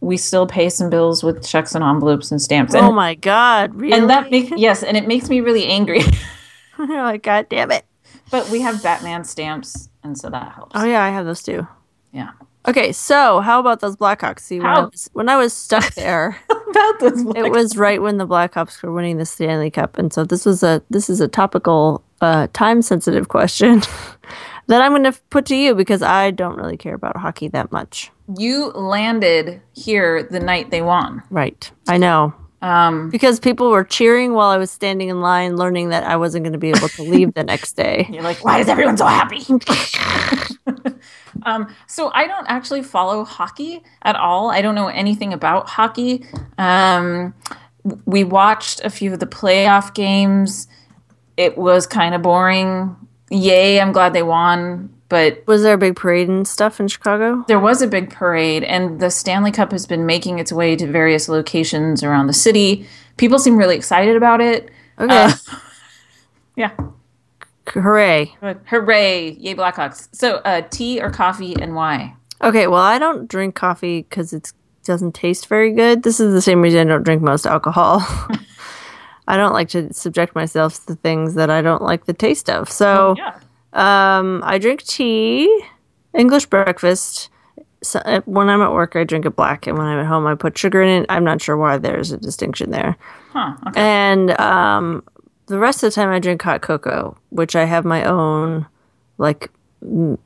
[0.00, 2.74] we still pay some bills with checks and envelopes and stamps.
[2.74, 3.98] And, Oh my god, really?
[3.98, 6.00] and that makes, yes, and it makes me really angry.
[6.78, 7.84] You're like, God damn it.
[8.30, 10.72] but we have Batman stamps, and so that helps.
[10.74, 11.66] Oh yeah, I have those too.
[12.12, 12.30] Yeah.
[12.68, 14.40] Okay, so how about those Blackhawks?
[14.40, 18.18] See, when I, was, when I was stuck there, About those it was right when
[18.18, 21.26] the Blackhawks were winning the Stanley Cup, and so this was a this is a
[21.28, 23.80] topical, uh, time sensitive question
[24.66, 27.72] that I'm going to put to you because I don't really care about hockey that
[27.72, 28.10] much.
[28.38, 31.22] you landed here the night they won.
[31.30, 35.88] Right, I know Um, because people were cheering while I was standing in line, learning
[35.88, 38.06] that I wasn't going to be able to leave the next day.
[38.12, 39.40] You're like, why is everyone so happy?
[41.44, 44.50] Um, so I don't actually follow hockey at all.
[44.50, 46.24] I don't know anything about hockey.
[46.58, 47.34] Um,
[48.04, 50.68] we watched a few of the playoff games.
[51.36, 52.96] It was kind of boring.
[53.30, 54.92] Yay, I'm glad they won.
[55.08, 57.44] But Was there a big parade and stuff in Chicago?
[57.48, 60.86] there was a big parade, and the Stanley Cup has been making its way to
[60.86, 62.86] various locations around the city.
[63.16, 64.70] People seem really excited about it.
[65.00, 65.32] Okay, Uh,
[66.56, 66.70] Yeah.
[67.68, 68.34] Hooray!
[68.66, 69.32] Hooray!
[69.32, 70.08] Yay, Blackhawks.
[70.12, 72.14] So, uh, tea or coffee and why?
[72.42, 74.52] Okay, well, I don't drink coffee because it
[74.84, 76.02] doesn't taste very good.
[76.02, 78.00] This is the same reason I don't drink most alcohol.
[79.28, 82.70] I don't like to subject myself to things that I don't like the taste of.
[82.70, 83.34] So, Yeah.
[83.74, 85.64] um, I drink tea,
[86.14, 87.28] English breakfast.
[87.82, 90.26] So, uh, when I'm at work, I drink it black, and when I'm at home,
[90.26, 91.06] I put sugar in it.
[91.08, 92.96] I'm not sure why there's a distinction there.
[93.32, 93.54] Huh.
[93.68, 93.80] Okay.
[93.80, 95.04] And um,
[95.50, 98.66] the rest of the time, I drink hot cocoa, which I have my own
[99.18, 99.50] like
[99.82, 100.18] m-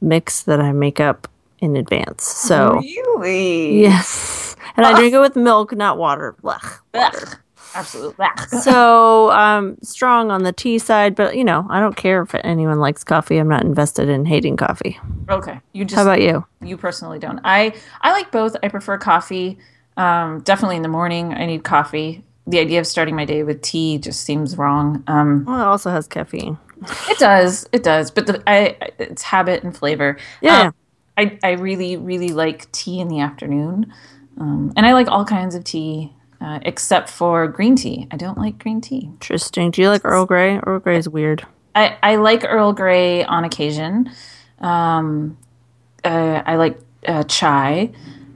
[0.00, 1.26] mix that I make up
[1.60, 2.24] in advance.
[2.24, 3.80] So Really?
[3.80, 6.36] yes, and I drink it with milk, not water.
[6.42, 6.78] Blech.
[6.94, 7.38] Ugh.
[7.74, 8.26] Absolutely.
[8.60, 12.78] so I'm strong on the tea side, but you know, I don't care if anyone
[12.80, 13.38] likes coffee.
[13.38, 15.00] I'm not invested in hating coffee.
[15.30, 15.58] okay.
[15.72, 16.44] You just How about you?
[16.60, 17.40] you personally don't.
[17.44, 18.56] I I like both.
[18.62, 19.58] I prefer coffee.
[19.96, 22.24] Um, definitely in the morning, I need coffee.
[22.46, 25.04] The idea of starting my day with tea just seems wrong.
[25.06, 26.58] Um, Well, it also has caffeine.
[27.08, 30.16] it does, it does, but the, I it's habit and flavor.
[30.40, 30.60] Yeah.
[30.66, 30.74] Um,
[31.16, 33.92] I I really really like tea in the afternoon,
[34.38, 38.08] um, and I like all kinds of tea uh, except for green tea.
[38.10, 39.02] I don't like green tea.
[39.12, 39.70] Interesting.
[39.70, 40.58] Do you like Earl Grey?
[40.58, 41.46] Earl Grey is weird.
[41.74, 44.10] I, I like Earl Grey on occasion.
[44.58, 45.38] Um,
[46.04, 47.92] uh, I like uh, chai,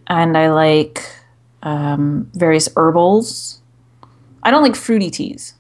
[0.07, 1.03] and I like
[1.63, 3.61] um, various herbals.
[4.47, 5.55] I don't like fruity teas.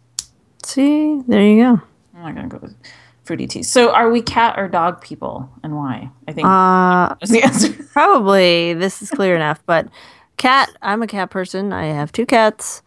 [0.64, 1.83] See, there you go.
[2.14, 2.77] I'm not gonna go with
[3.25, 3.68] fruity teas.
[3.68, 6.09] So, are we cat or dog people, and why?
[6.29, 7.72] I think Uh, that's the answer.
[7.92, 9.88] probably this is clear enough, but
[10.37, 10.70] cat.
[10.83, 11.72] I'm a cat person.
[11.72, 12.83] I have two cats.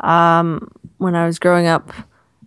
[0.00, 1.92] Um, when I was growing up,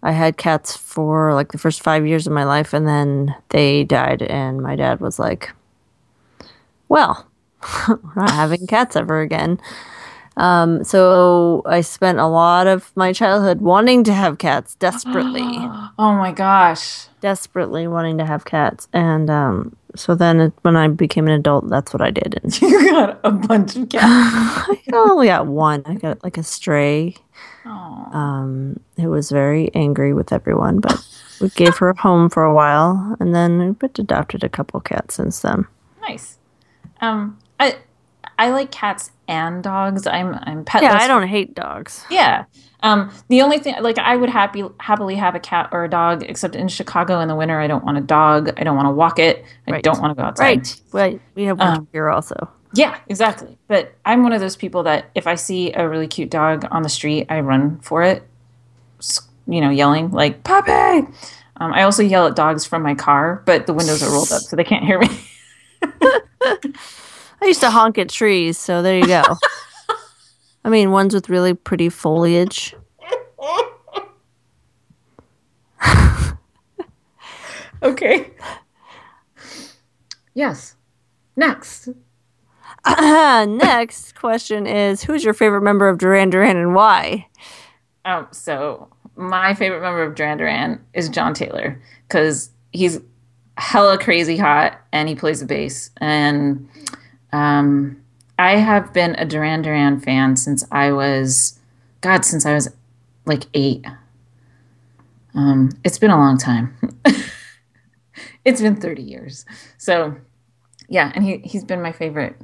[0.04, 3.84] I had cats for like the first five years of my life, and then they
[3.84, 4.22] died.
[4.22, 5.52] And my dad was like,
[6.88, 7.26] "Well,
[7.88, 9.60] we're not having cats ever again."
[10.42, 15.48] Um, so I spent a lot of my childhood wanting to have cats desperately.
[16.00, 17.08] Oh my gosh.
[17.22, 21.70] desperately wanting to have cats and um so then it, when i became an adult
[21.70, 24.02] that's what i did and You got a bunch of cats.
[24.04, 27.14] i only got one i got like a stray
[27.66, 30.98] um who was very angry with everyone but
[31.40, 35.16] we gave her a home for a while and then we've adopted a couple cats
[35.16, 35.68] since then
[36.02, 36.40] Nice.
[37.00, 37.78] Um, I
[38.42, 40.08] I like cats and dogs.
[40.08, 40.82] I'm I'm petless.
[40.82, 42.46] yeah i don't hate dogs Yeah.
[42.84, 46.24] Um, the only thing, like, I would happy happily have a cat or a dog,
[46.24, 48.42] except in Chicago in the winter, I don't want a dog.
[48.58, 49.46] I don't want to walk it.
[49.68, 49.84] I Right.
[49.84, 50.44] don't want to go outside.
[50.44, 53.56] right right we have one Um, here also Yeah, exactly.
[53.68, 56.82] But I'm one of those people that if I see a really cute dog on
[56.82, 58.24] the street, I run for it,
[59.48, 61.06] you know, yelling like "puppy."
[61.58, 64.42] Um, I also yell at dogs from my car, but the windows are rolled up,
[64.42, 65.10] so they can't hear me.
[67.42, 69.24] i used to honk at trees so there you go
[70.66, 72.76] i mean ones with really pretty foliage
[77.84, 78.32] okay.
[80.34, 80.76] Yes.
[81.36, 81.90] Next.
[82.88, 87.28] Next question is Who's your favorite member of Duran Duran and why?
[88.06, 93.00] Um, so my favorite member of Duran Duran is John Taylor because he's
[93.58, 95.92] hella crazy hot and he plays the bass.
[95.98, 96.68] And
[97.32, 98.02] um,
[98.38, 101.60] I have been a Duran Duran fan since I was,
[102.02, 102.70] God, since I was
[103.26, 103.86] like eight.
[105.34, 106.76] Um, it's been a long time.
[108.46, 109.46] it's been 30 years.
[109.78, 110.16] So
[110.90, 112.36] yeah, and he, he's been my favorite.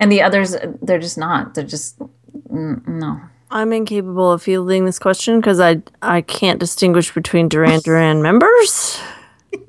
[0.00, 1.54] And the others, they're just not.
[1.54, 3.20] They're just, mm, no.
[3.50, 9.00] I'm incapable of fielding this question because I I can't distinguish between Duran Duran members.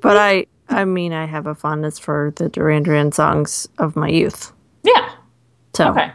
[0.00, 4.08] But I I mean I have a fondness for the Duran Duran songs of my
[4.08, 4.52] youth.
[4.82, 5.10] Yeah.
[5.74, 6.10] So Okay.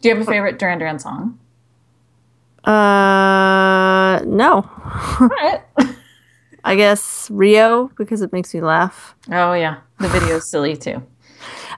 [0.00, 1.38] Do you have a favorite Duran Duran song?
[2.64, 4.54] uh no.
[5.20, 5.62] All right.
[6.64, 9.14] I guess Rio because it makes me laugh.
[9.30, 11.02] oh yeah, the video is silly too.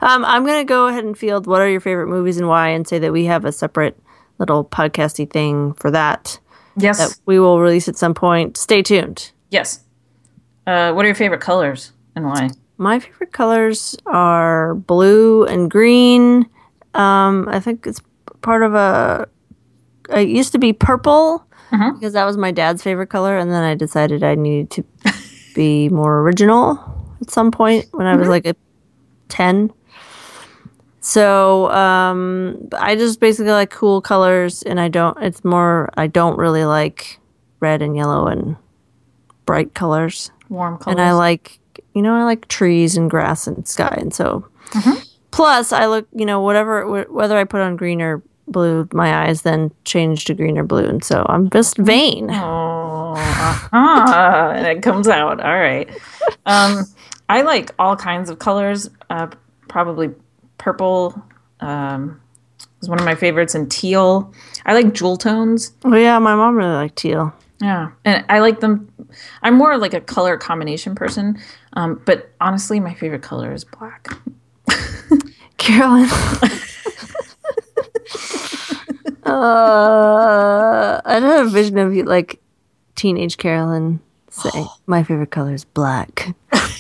[0.01, 2.87] Um, I'm gonna go ahead and field what are your favorite movies and why, and
[2.87, 3.99] say that we have a separate
[4.39, 6.39] little podcasty thing for that
[6.77, 6.99] Yes.
[6.99, 8.57] that we will release at some point.
[8.59, 9.33] Stay tuned.
[9.51, 9.81] Yes.
[10.67, 12.51] Uh, what are your favorite colors and why?
[12.79, 16.47] My favorite colors are blue and green.
[16.95, 18.01] Um, I think it's
[18.43, 19.29] part of a.
[20.11, 21.95] It used to be purple Mhm.
[21.95, 24.85] because that was my dad's favorite color, and then I decided I needed to
[25.55, 26.79] be more original
[27.23, 28.55] at some point when I was like a
[29.29, 29.73] ten.
[31.01, 35.17] So um, I just basically like cool colors, and I don't.
[35.23, 35.91] It's more.
[35.97, 37.19] I don't really like
[37.61, 38.57] red and yellow and
[39.47, 40.93] bright colors Warm colors.
[40.99, 41.59] and I like
[41.95, 44.47] you know I like trees and grass and sky and so
[45.31, 49.27] plus I look you know whatever wh- whether I put on green or blue my
[49.27, 54.53] eyes then change to green or blue and so I'm just vain Oh, uh-huh.
[54.55, 55.41] and it comes out.
[55.41, 55.89] All right.
[56.45, 56.85] Um,
[57.29, 58.91] I like all kinds of colors.
[59.11, 59.29] Uh,
[59.69, 60.11] probably
[60.59, 61.21] purple
[61.61, 62.21] um,
[62.83, 64.33] is one of my favorites, and teal.
[64.67, 65.73] I like jewel tones.
[65.85, 68.93] oh yeah my mom really liked teal Yeah, and I like them.
[69.43, 71.39] I'm more like a color combination person,
[71.73, 74.09] um, but honestly, my favorite color is black.
[75.57, 76.05] Carolyn
[79.25, 82.41] uh, I had a vision of you like
[82.95, 84.51] teenage Carolyn say
[84.87, 86.35] my favorite color is black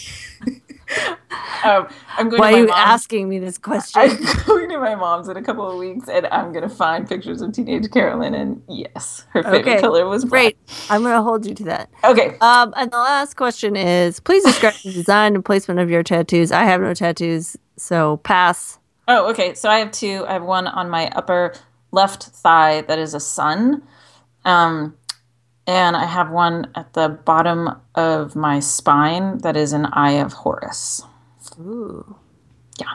[1.76, 2.78] Um, I'm going Why to are you mom's.
[2.78, 4.00] asking me this question?
[4.02, 7.08] I'm going to my mom's in a couple of weeks, and I'm going to find
[7.08, 8.34] pictures of teenage Carolyn.
[8.34, 10.30] And yes, her favorite Okay, color was black.
[10.30, 10.58] Great.
[10.90, 11.90] I'm going to hold you to that.
[12.04, 12.36] Okay.
[12.40, 16.52] Um, and the last question is please describe the design and placement of your tattoos.
[16.52, 18.78] I have no tattoos, so pass.
[19.08, 19.54] Oh, okay.
[19.54, 20.24] So I have two.
[20.28, 21.54] I have one on my upper
[21.92, 23.82] left thigh that is a sun.
[24.44, 24.96] Um,
[25.66, 30.32] and I have one at the bottom of my spine that is an eye of
[30.32, 31.02] Horus.
[31.60, 32.16] Ooh.
[32.80, 32.86] Yeah.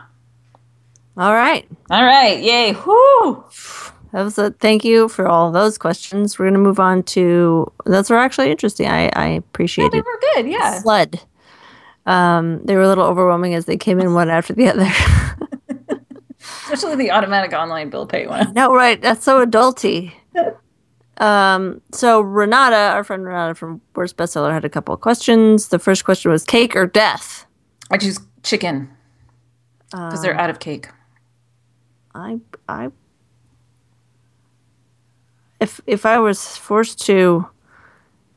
[1.18, 1.68] All right.
[1.90, 2.42] All right.
[2.42, 2.74] Yay.
[2.74, 3.44] Whoo.
[4.14, 6.38] That was a thank you for all those questions.
[6.38, 8.88] We're going to move on to those were actually interesting.
[8.88, 10.06] I, I appreciate They it.
[10.06, 10.48] were good.
[10.48, 10.82] Yeah.
[10.82, 11.22] Flood.
[12.06, 14.90] Um, they were a little overwhelming as they came in one after the other.
[16.40, 18.54] Especially the automatic online bill pay one.
[18.54, 19.02] no, right.
[19.02, 20.12] That's so adulty.
[21.18, 25.68] Um, so Renata, our friend Renata from Worst Bestseller, had a couple of questions.
[25.68, 27.46] The first question was cake or death?
[27.92, 28.90] I choose chicken
[29.92, 30.90] because they're um, out of cake.
[32.14, 32.92] I I
[35.60, 37.48] if if I was forced to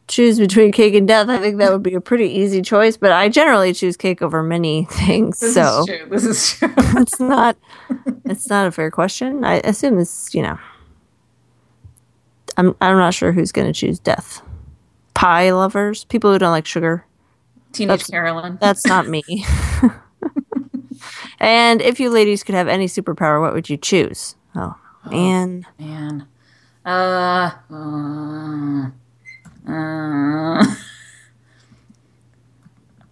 [0.07, 2.97] choose between cake and death, I think that would be a pretty easy choice.
[2.97, 6.09] But I generally choose cake over many things, This so is true.
[6.11, 6.75] This is true.
[7.01, 7.57] it's not
[8.25, 9.45] it's not a fair question.
[9.45, 10.59] I assume it's you know.
[12.57, 14.41] I'm I'm not sure who's going to choose death.
[15.15, 17.05] Pie lovers, people who don't like sugar.
[17.73, 18.59] Teenage Carolyn.
[18.61, 19.25] That's not me.
[21.45, 24.35] And if you ladies could have any superpower, what would you choose?
[24.55, 24.75] Oh
[25.11, 25.67] man.
[25.79, 26.27] Man.
[26.87, 28.91] Uh, uh,
[29.69, 30.75] uh,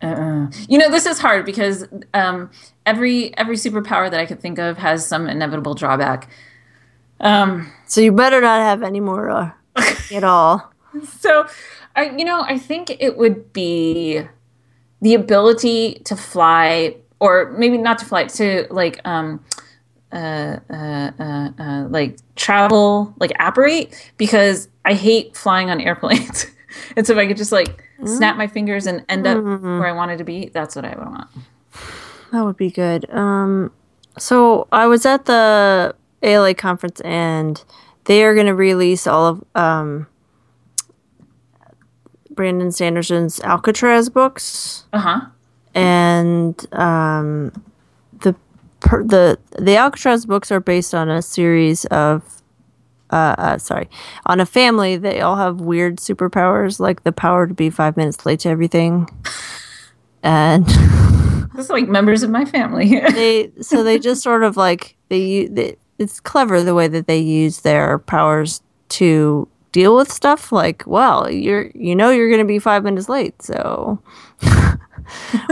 [0.03, 0.51] uh.
[0.69, 2.51] You know, this is hard because um,
[2.87, 6.29] every every superpower that I could think of has some inevitable drawback.
[7.21, 9.51] Um, So you better not have any more uh,
[10.15, 10.73] at all.
[11.21, 11.47] so,
[11.95, 14.23] I you know, I think it would be
[15.03, 19.45] the ability to fly, or maybe not to fly, to like um,
[20.11, 26.47] uh, uh, uh, uh, like travel, like operate, because I hate flying on airplanes.
[26.97, 29.93] and so if I could just like snap my fingers and end up where I
[29.93, 31.31] wanted to be, that's what I would want.
[32.33, 33.09] That would be good.
[33.11, 33.71] Um,
[34.19, 37.63] so I was at the ALA conference and
[38.07, 40.09] they are going to release all of um,
[42.31, 44.87] Brandon Sanderson's Alcatraz books.
[44.93, 45.21] Uh huh.
[45.75, 47.53] And um,
[48.21, 48.35] the
[48.81, 52.43] per, the the Alcatraz books are based on a series of
[53.11, 53.89] uh, uh, sorry
[54.27, 54.97] on a family.
[54.97, 59.09] They all have weird superpowers, like the power to be five minutes late to everything,
[60.23, 60.67] and
[61.55, 63.01] This is like members of my family.
[63.13, 67.19] they so they just sort of like they, they it's clever the way that they
[67.19, 72.47] use their powers to deal with stuff like well you're you know you're going to
[72.47, 74.01] be 5 minutes late so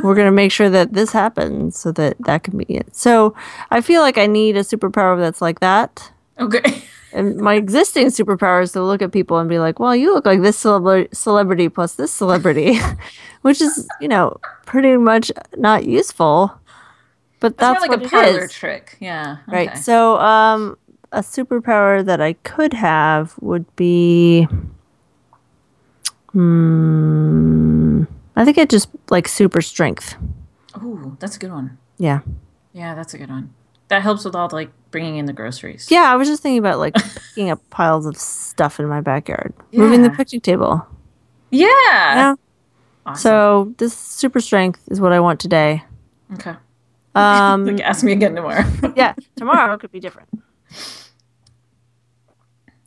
[0.02, 3.34] we're going to make sure that this happens so that that can be it so
[3.70, 6.82] i feel like i need a superpower that's like that okay.
[7.12, 10.26] and my existing superpower is to look at people and be like well you look
[10.26, 12.78] like this celebra- celebrity plus this celebrity
[13.42, 16.60] which is you know pretty much not useful
[17.40, 18.98] but that's, That's, like what a parlor trick.
[19.00, 19.38] Yeah.
[19.48, 19.76] Right.
[19.78, 20.76] So, um,
[21.12, 24.46] a superpower that I could have would be,
[26.32, 28.04] hmm,
[28.36, 30.16] I think it just like super strength.
[30.82, 31.78] Ooh, that's a good one.
[31.98, 32.20] Yeah.
[32.72, 33.52] Yeah, that's a good one.
[33.88, 35.88] That helps with all the, like bringing in the groceries.
[35.90, 36.12] Yeah.
[36.12, 36.94] I was just thinking about like
[37.34, 40.86] picking up piles of stuff in my backyard, moving the picnic table.
[41.50, 41.66] Yeah.
[41.88, 42.34] Yeah.
[43.06, 43.20] Awesome.
[43.20, 45.82] So this super strength is what I want today.
[46.34, 46.54] okay.
[47.12, 48.62] Um, Like, ask me again tomorrow.
[48.96, 49.14] yeah.
[49.34, 50.28] Tomorrow could be different.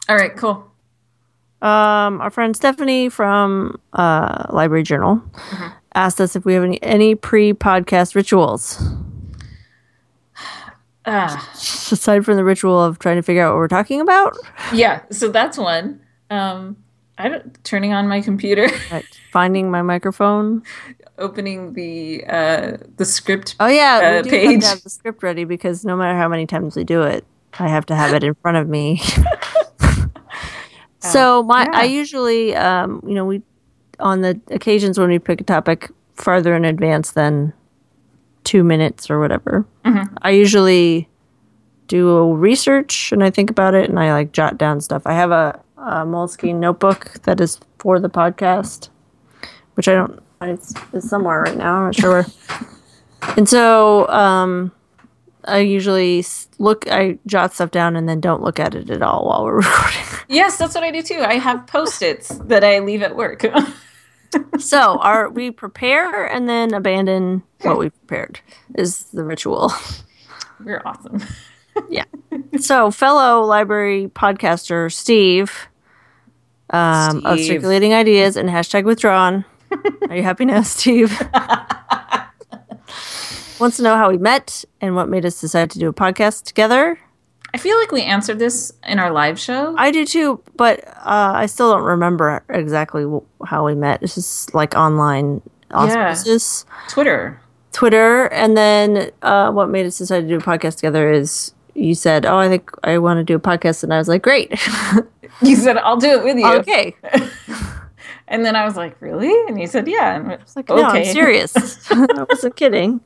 [0.09, 0.35] All right.
[0.35, 0.69] Cool.
[1.61, 5.21] Um, our friend Stephanie from uh, Library Journal
[5.95, 8.81] asked us if we have any, any pre podcast rituals.
[11.05, 11.49] Ah.
[11.91, 14.37] aside from the ritual of trying to figure out what we're talking about,
[14.71, 15.01] Yeah.
[15.11, 15.99] So that's one.
[16.29, 16.77] Um,
[17.17, 19.03] I don't turning on my computer, right.
[19.33, 20.63] finding my microphone.
[21.19, 23.55] opening the uh the script.
[23.59, 24.61] Oh yeah, Uh, we do have page.
[24.61, 27.25] to have the script ready because no matter how many times we do it,
[27.59, 29.01] I have to have it in front of me.
[31.11, 33.41] so my, I usually, um, you know, we
[33.99, 37.53] on the occasions when we pick a topic farther in advance than
[38.43, 39.65] two minutes or whatever,
[40.21, 41.07] I usually
[41.87, 45.03] do research and I think about it and I like jot down stuff.
[45.05, 48.89] I have a, a Moleskine notebook that is for the podcast,
[49.75, 50.21] which I don't.
[50.41, 51.75] It's, it's somewhere right now.
[51.75, 52.25] I'm not sure where.
[53.37, 54.71] and so um,
[55.45, 56.25] I usually
[56.59, 56.89] look.
[56.89, 60.01] I jot stuff down and then don't look at it at all while we're recording.
[60.27, 61.21] Yes, that's what I do too.
[61.21, 63.45] I have post-its that I leave at work.
[64.57, 68.39] so are we prepare and then abandon what we prepared
[68.75, 69.71] is the ritual.
[70.63, 71.23] We're awesome.
[71.89, 72.05] yeah.
[72.59, 75.67] So fellow library podcaster Steve,
[76.69, 79.45] um, of circulating ideas and hashtag withdrawn.
[80.09, 81.19] Are you happy now, Steve?
[83.59, 86.43] Wants to know how we met and what made us decide to do a podcast
[86.45, 86.99] together.
[87.53, 89.75] I feel like we answered this in our live show.
[89.77, 93.05] I do too, but uh, I still don't remember exactly
[93.45, 94.01] how we met.
[94.01, 97.39] It's just like online auspices, Twitter.
[97.71, 101.93] Twitter, and then uh, what made us decide to do a podcast together is you
[101.93, 104.51] said, "Oh, I think I want to do a podcast," and I was like, "Great,
[105.41, 106.47] You said I'll do it with you.
[106.47, 106.95] okay."
[108.27, 109.31] And then I was like, really?
[109.47, 110.15] And he said, yeah.
[110.15, 111.53] And It's like, no, I'm serious.
[111.91, 113.01] I wasn't kidding.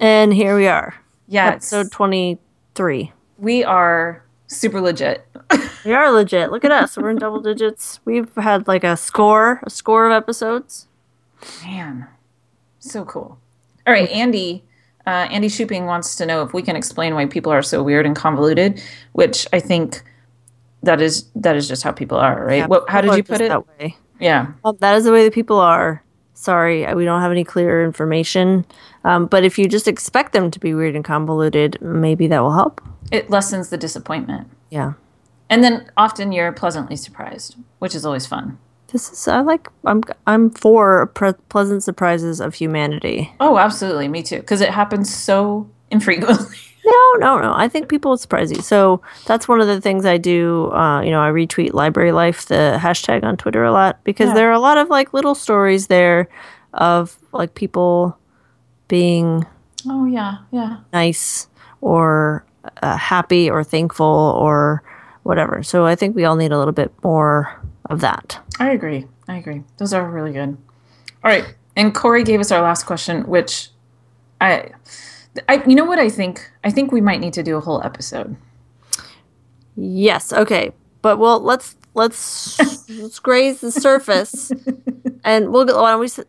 [0.00, 0.94] And here we are,
[1.26, 1.48] Yeah.
[1.48, 2.38] episode twenty
[2.74, 3.12] three.
[3.38, 5.26] we are super legit.
[5.84, 6.50] We are legit.
[6.50, 6.96] Look at us.
[6.98, 8.00] We're in double digits.
[8.04, 10.86] We've had like a score, a score of episodes.
[11.64, 12.06] Man,
[12.80, 13.38] so cool.
[13.86, 14.64] All right, Andy.
[15.06, 18.04] Uh, Andy Shooping wants to know if we can explain why people are so weird
[18.04, 20.02] and convoluted, which I think
[20.82, 22.56] that is that is just how people are, right?
[22.58, 23.48] Yeah, what, how did you put it?
[23.48, 23.96] That way.
[24.20, 26.02] Yeah, Well, that is the way that people are.
[26.34, 28.64] Sorry, we don't have any clear information.
[29.04, 32.52] Um, but if you just expect them to be weird and convoluted, maybe that will
[32.52, 32.80] help.
[33.10, 34.92] it lessens the disappointment, Yeah.
[35.50, 38.58] and then often you're pleasantly surprised, which is always fun.
[38.92, 43.32] This is I like I'm I'm for pre- pleasant surprises of humanity.
[43.40, 46.56] Oh, absolutely, me too, because it happens so infrequently.
[46.90, 47.52] No, no, no.
[47.54, 48.60] I think people will surprise you.
[48.62, 50.70] So that's one of the things I do.
[50.72, 54.34] Uh, you know, I retweet Library Life, the hashtag on Twitter a lot because Yeah.
[54.34, 56.28] there are a lot of like little stories there
[56.74, 58.16] of like people
[58.88, 59.46] being
[59.88, 60.78] oh yeah, yeah.
[60.92, 61.48] nice
[61.80, 62.44] or
[62.82, 64.06] uh, happy or thankful
[64.38, 64.82] or
[65.22, 65.62] whatever.
[65.62, 68.38] So I think we all need a little bit more of that.
[68.58, 69.06] I agree.
[69.28, 69.62] I agree.
[69.76, 70.56] Those are really good.
[71.22, 71.54] All right.
[71.76, 73.68] And Corey gave us our last question, which
[74.40, 74.70] I,
[75.48, 76.50] I, you know what I think?
[76.64, 78.36] I think we might need to do a whole episode.
[79.76, 80.32] Yes.
[80.32, 80.72] Okay.
[81.02, 84.52] But well, let's let's let's graze the surface,
[85.24, 85.80] and we'll go.
[85.82, 86.24] Why don't we?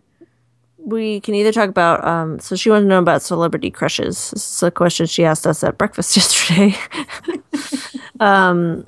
[0.77, 2.05] We can either talk about.
[2.05, 4.31] Um, so she wanted to know about celebrity crushes.
[4.31, 6.77] This is a question she asked us at breakfast yesterday.
[8.19, 8.85] um,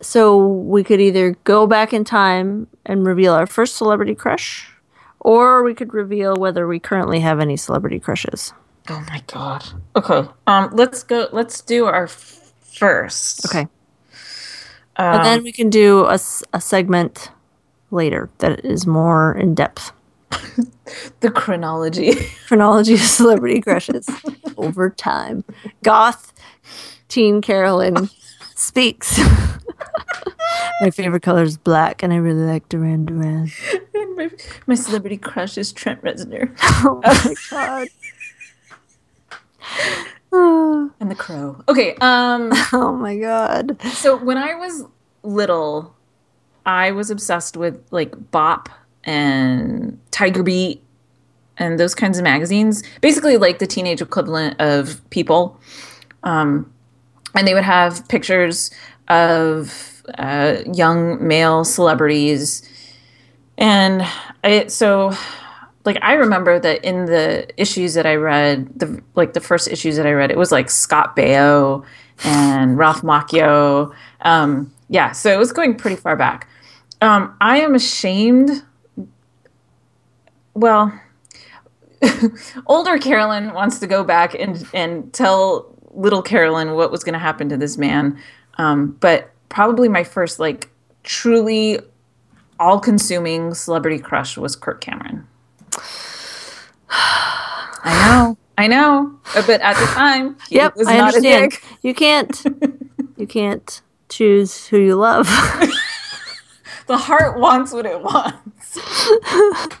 [0.00, 4.72] so we could either go back in time and reveal our first celebrity crush,
[5.18, 8.52] or we could reveal whether we currently have any celebrity crushes.
[8.90, 9.64] Oh my god.
[9.94, 10.28] Okay.
[10.48, 10.70] Um.
[10.72, 11.28] Let's go.
[11.32, 13.46] Let's do our f- first.
[13.46, 13.68] Okay.
[14.96, 16.18] Um, and then we can do a,
[16.52, 17.30] a segment
[17.92, 19.92] later that is more in depth.
[21.20, 22.14] the chronology.
[22.48, 24.08] Chronology of celebrity crushes
[24.56, 25.44] over time.
[25.84, 26.32] Goth
[27.08, 28.10] teen Carolyn
[28.56, 29.20] speaks.
[30.80, 33.50] My favorite color is black, and I really like Duran Duran.
[34.16, 34.30] my,
[34.66, 37.88] my celebrity crush is Trent Reznor Oh my god.
[40.32, 41.62] and The Crow.
[41.68, 41.94] Okay.
[42.00, 42.52] Um.
[42.72, 43.80] Oh my god.
[43.92, 44.84] So when I was
[45.22, 45.94] little,
[46.64, 48.68] I was obsessed with like Bop
[49.04, 50.82] and Tiger Beat
[51.56, 52.82] and those kinds of magazines.
[53.00, 55.60] Basically, like the teenage equivalent of People.
[56.22, 56.72] Um,
[57.34, 58.70] and they would have pictures
[59.08, 62.68] of uh, young male celebrities.
[63.58, 64.06] And
[64.42, 65.12] it so
[65.90, 69.96] like I remember that in the issues that I read, the like the first issues
[69.96, 71.84] that I read, it was like Scott Baio
[72.22, 73.92] and Ralph Macchio.
[74.20, 76.48] Um, yeah, so it was going pretty far back.
[77.00, 78.62] Um, I am ashamed.
[80.54, 80.96] Well,
[82.66, 87.18] older Carolyn wants to go back and and tell little Carolyn what was going to
[87.18, 88.16] happen to this man.
[88.58, 90.70] Um, but probably my first like
[91.02, 91.80] truly
[92.60, 95.26] all-consuming celebrity crush was Kirk Cameron.
[96.90, 101.50] I know, I know, but at the time, Yep, was I not a understand.
[101.52, 101.64] dick.
[101.82, 102.44] You can't.
[103.16, 105.28] You can't choose who you love.
[106.86, 108.76] The heart wants what it wants.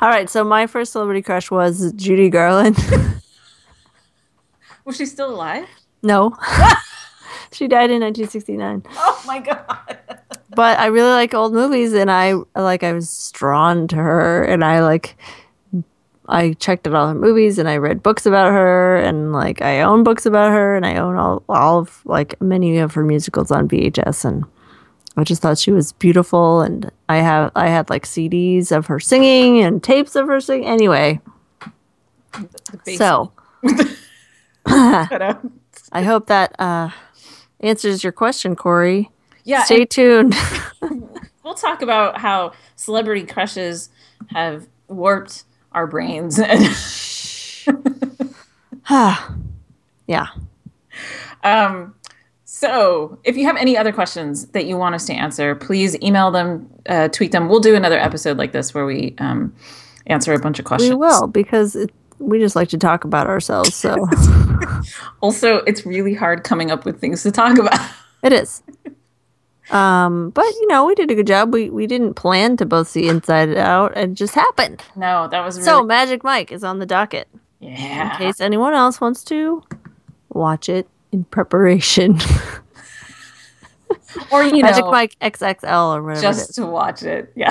[0.00, 2.76] All right, so my first celebrity crush was Judy Garland.
[4.84, 5.68] Was she still alive?
[6.02, 6.36] no.
[7.52, 8.82] she died in 1969.
[8.96, 9.98] Oh my god!
[10.56, 14.64] But I really like old movies and I like I was drawn to her and
[14.64, 15.16] I like
[16.28, 19.82] I checked out all her movies and I read books about her and like I
[19.82, 23.50] own books about her and I own all all of like many of her musicals
[23.50, 24.44] on VHS and
[25.18, 28.98] I just thought she was beautiful and I have I had like CDs of her
[28.98, 31.20] singing and tapes of her singing anyway.
[32.96, 33.30] So.
[34.66, 36.90] I hope that uh,
[37.60, 39.10] answers your question, Corey.
[39.46, 40.34] Yeah, Stay and tuned.
[41.44, 43.90] we'll talk about how celebrity crushes
[44.30, 46.38] have warped our brains.
[50.08, 50.26] yeah.
[51.44, 51.94] Um,
[52.44, 56.32] so, if you have any other questions that you want us to answer, please email
[56.32, 57.48] them, uh, tweet them.
[57.48, 59.54] We'll do another episode like this where we um,
[60.08, 60.90] answer a bunch of questions.
[60.90, 63.76] We will because it, we just like to talk about ourselves.
[63.76, 64.08] So,
[65.20, 67.78] also, it's really hard coming up with things to talk about.
[68.22, 68.62] It is.
[69.70, 71.52] Um, but you know, we did a good job.
[71.52, 73.96] We we didn't plan to both see Inside Out.
[73.96, 74.82] It just happened.
[74.94, 77.28] No, that was really- so Magic Mike is on the docket.
[77.60, 78.12] Yeah.
[78.12, 79.62] In case anyone else wants to
[80.28, 82.18] watch it in preparation.
[84.30, 86.20] or you know Magic know, Mike XXL or whatever.
[86.22, 87.32] just to watch it.
[87.34, 87.50] Yeah.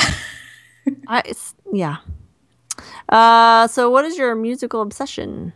[1.08, 1.24] I,
[1.74, 1.98] yeah.
[3.10, 5.52] Uh, so what is your musical obsession?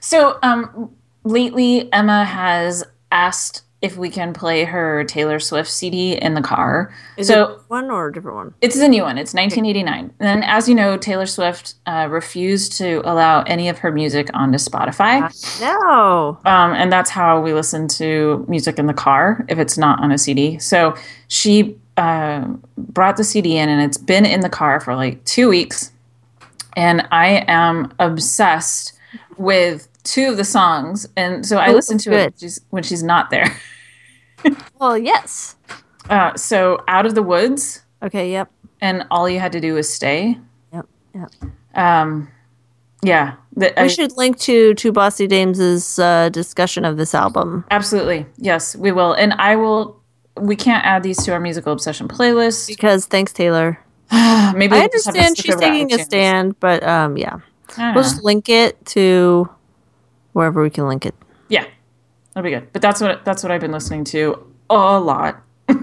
[0.00, 0.94] So, um,
[1.24, 6.90] lately Emma has asked if we can play her Taylor Swift CD in the car.
[7.18, 8.54] Is so it one or a different one?
[8.62, 9.18] It's the new one.
[9.18, 10.10] It's 1989.
[10.20, 14.56] And as you know, Taylor Swift uh, refused to allow any of her music onto
[14.56, 15.30] Spotify.
[15.60, 16.38] No.
[16.46, 20.10] Um, and that's how we listen to music in the car if it's not on
[20.10, 20.58] a CD.
[20.58, 20.96] So
[21.28, 22.46] she uh,
[22.78, 25.92] brought the CD in, and it's been in the car for like two weeks.
[26.74, 28.94] And I am obsessed
[29.36, 31.08] with two of the songs.
[31.16, 32.18] And so I Oh, listen to good.
[32.20, 33.56] it when she's, when she's not there.
[34.78, 35.56] Well, yes.
[36.10, 38.30] Uh, so Out of the Woods, Okay.
[38.32, 38.50] Yep.
[38.82, 40.36] and All You Had to Do Was Stay.
[40.72, 40.86] Yep.
[41.14, 41.30] Yep.
[41.74, 42.28] Um,
[43.02, 47.64] yeah, the, We I- should link to to Bossy Dames's uh, discussion of this album
[47.70, 49.98] absolutely yes, we will, and I will.
[50.36, 52.66] We can't add these to our musical obsession playlist.
[52.66, 53.78] because thanks Taylor.
[54.12, 57.38] Maybe I we'll just have to understand she's taking a stand, but um, yeah,
[57.78, 58.02] we'll know.
[58.02, 59.48] just link it to
[60.34, 61.14] wherever we can link it.
[61.48, 61.64] Yeah,
[62.34, 62.70] that'll be good.
[62.74, 65.40] But that's what that's what I've been listening to a lot.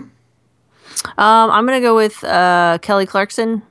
[1.17, 3.63] Um, I'm gonna go with uh, Kelly Clarkson.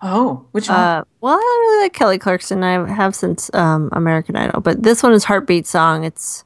[0.00, 0.78] Oh, which one?
[0.78, 2.62] Uh, well, I don't really like Kelly Clarkson.
[2.62, 6.04] I have since um, American Idol, but this one is Heartbeat Song.
[6.04, 6.44] It's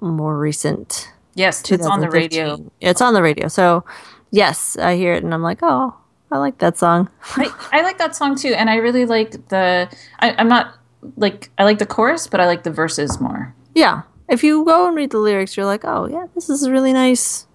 [0.00, 1.12] more recent.
[1.34, 2.58] yes, it's on the radio.
[2.80, 3.46] It's on the radio.
[3.48, 3.84] So,
[4.30, 5.94] yes, I hear it and I'm like, oh,
[6.32, 7.08] I like that song.
[7.36, 9.88] I, I like that song too, and I really like the.
[10.18, 10.74] I, I'm not
[11.16, 13.54] like I like the chorus, but I like the verses more.
[13.74, 14.02] Yeah.
[14.28, 16.92] If you go and read the lyrics, you're like, oh, yeah, this is a really
[16.92, 17.46] nice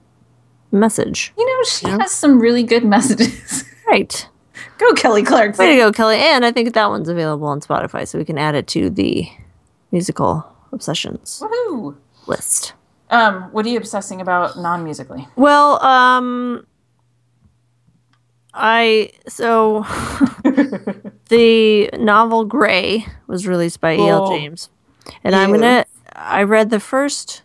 [0.72, 1.34] message.
[1.38, 3.64] You know, she has some really good messages.
[3.88, 4.28] Right.
[4.78, 5.66] Go, Kelly Clarkson.
[5.66, 6.18] Way to go, Kelly.
[6.18, 9.28] And I think that one's available on Spotify, so we can add it to the
[9.92, 11.96] musical obsessions Woohoo!
[12.28, 12.74] list.
[13.10, 15.28] Um, what are you obsessing about non-musically?
[15.36, 16.66] Well, um,
[18.58, 19.82] I so
[21.30, 24.30] the novel Grey was released by E.L.
[24.30, 24.70] James,
[25.24, 25.86] and I'm gonna.
[26.16, 27.42] I read the first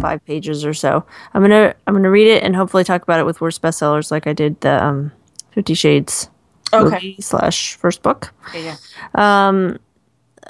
[0.00, 1.04] five pages or so.
[1.34, 4.26] I'm gonna I'm gonna read it and hopefully talk about it with worst bestsellers, like
[4.26, 5.12] I did the um,
[5.50, 6.30] Fifty Shades
[6.72, 7.16] Okay.
[7.20, 8.32] slash first book.
[8.54, 8.76] Yeah,
[9.16, 9.76] yeah.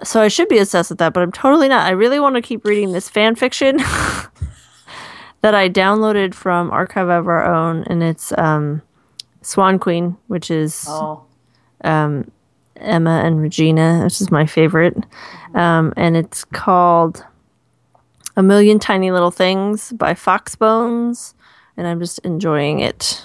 [0.02, 1.86] So I should be obsessed with that, but I'm totally not.
[1.86, 3.76] I really want to keep reading this fan fiction
[5.40, 8.82] that I downloaded from Archive of Our Own, and it's um,
[9.44, 11.24] Swan Queen, which is Oh,
[11.84, 12.26] Emma
[13.24, 14.96] and Regina, which is my favorite,
[15.54, 17.24] um, and it's called
[18.36, 21.34] A Million Tiny Little Things by Foxbones,
[21.76, 23.24] and I'm just enjoying it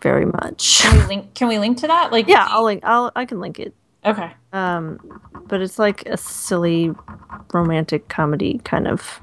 [0.00, 0.80] very much.
[0.80, 1.34] can we link?
[1.34, 2.10] Can we link to that?
[2.10, 2.82] Like, Yeah, I'll link.
[2.84, 3.74] I'll I can link it.
[4.04, 4.32] okay.
[4.52, 6.94] but it's like a silly
[7.52, 9.20] romantic comedy kind of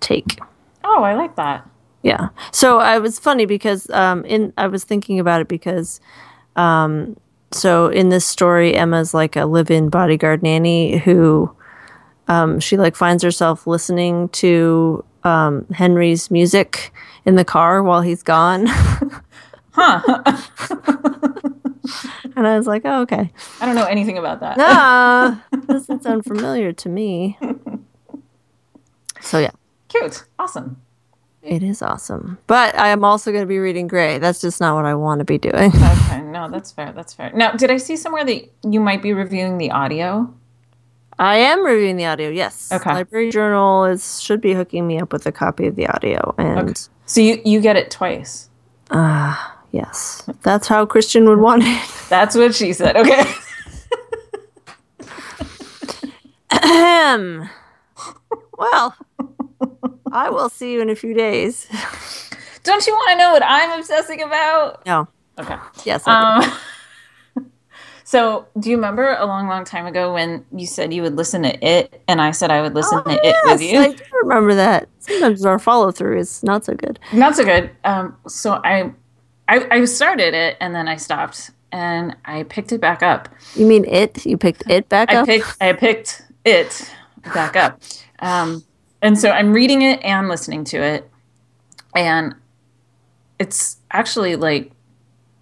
[0.00, 0.40] take.
[0.82, 1.68] Oh, I like that.
[2.02, 2.28] Yeah.
[2.52, 6.00] So I was funny because um in I was thinking about it because
[6.56, 7.16] um
[7.52, 11.54] so in this story Emma's like a live-in bodyguard nanny who
[12.28, 16.92] um she like finds herself listening to um Henry's music
[17.26, 18.66] in the car while he's gone.
[19.72, 20.02] Huh?
[22.36, 23.30] and I was like, "Oh, okay."
[23.60, 24.56] I don't know anything about that.
[24.58, 27.38] Ah, doesn't sound familiar to me.
[29.22, 29.50] So yeah.
[29.88, 30.24] Cute.
[30.38, 30.80] Awesome.
[31.42, 32.38] It is awesome.
[32.46, 34.18] But I am also going to be reading Grey.
[34.18, 35.72] That's just not what I want to be doing.
[36.10, 36.20] Okay.
[36.22, 36.92] No, that's fair.
[36.92, 37.32] That's fair.
[37.34, 40.32] Now, did I see somewhere that you might be reviewing the audio?
[41.18, 42.70] I am reviewing the audio, yes.
[42.72, 42.92] Okay.
[42.94, 46.34] Library Journal is should be hooking me up with a copy of the audio.
[46.38, 48.48] And So you you get it twice.
[48.90, 51.90] Ah, yes, that's how Christian would want it.
[52.08, 52.96] That's what she said.
[52.96, 53.22] Okay.
[58.58, 58.94] Well,
[60.12, 61.66] I will see you in a few days.
[62.62, 64.84] Don't you want to know what I'm obsessing about?
[64.86, 65.08] No.
[65.38, 65.56] Okay.
[65.84, 66.06] Yes.
[66.06, 66.42] Um,
[68.04, 71.42] so, do you remember a long, long time ago when you said you would listen
[71.42, 73.78] to it, and I said I would listen to it with you?
[73.78, 74.88] Oh, I do remember that.
[74.98, 76.98] Sometimes our follow through is not so good.
[77.12, 77.70] Not so good.
[77.84, 78.92] Um, so I,
[79.48, 83.28] I, I started it and then I stopped and I picked it back up.
[83.54, 84.26] You mean it?
[84.26, 85.26] You picked it back I up?
[85.26, 86.90] picked I picked it
[87.32, 87.80] back up.
[88.18, 88.64] Um,
[89.02, 91.10] and so I'm reading it and listening to it,
[91.94, 92.34] and
[93.38, 94.72] it's actually like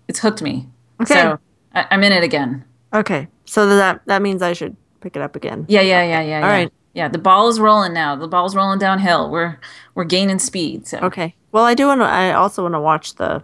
[0.08, 0.66] it's hooked me.
[1.02, 1.14] Okay.
[1.14, 1.38] So
[1.74, 2.64] I, I'm in it again.
[2.92, 3.28] okay.
[3.44, 5.64] So that that means I should pick it up again.
[5.68, 6.36] Yeah, yeah, yeah, yeah.
[6.36, 6.50] All yeah.
[6.50, 6.72] right.
[6.94, 8.16] Yeah, the ball is rolling now.
[8.16, 9.30] The ball's rolling downhill.
[9.30, 9.58] We're
[9.94, 10.86] we're gaining speed.
[10.86, 11.34] So Okay.
[11.52, 12.04] Well, I do want to.
[12.04, 13.42] I also want to watch the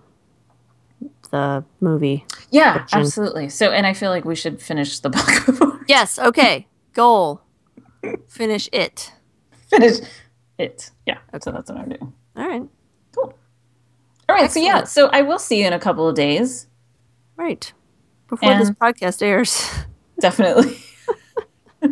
[1.30, 2.24] the movie.
[2.50, 2.98] yeah, Fiction.
[3.00, 3.48] absolutely.
[3.48, 6.18] So and I feel like we should finish the book Yes.
[6.18, 6.66] Okay.
[6.92, 7.40] Goal.
[8.28, 9.12] Finish it.
[9.79, 9.99] Finish
[10.59, 10.91] it.
[11.07, 11.18] Yeah.
[11.41, 12.12] So that's what I'm doing.
[12.37, 12.62] All right.
[13.14, 13.39] Cool.
[14.29, 14.51] All right.
[14.51, 14.85] So yeah.
[14.85, 16.66] So I will see you in a couple of days.
[17.37, 17.72] Right.
[18.29, 19.70] Before this podcast airs.
[20.20, 20.79] definitely.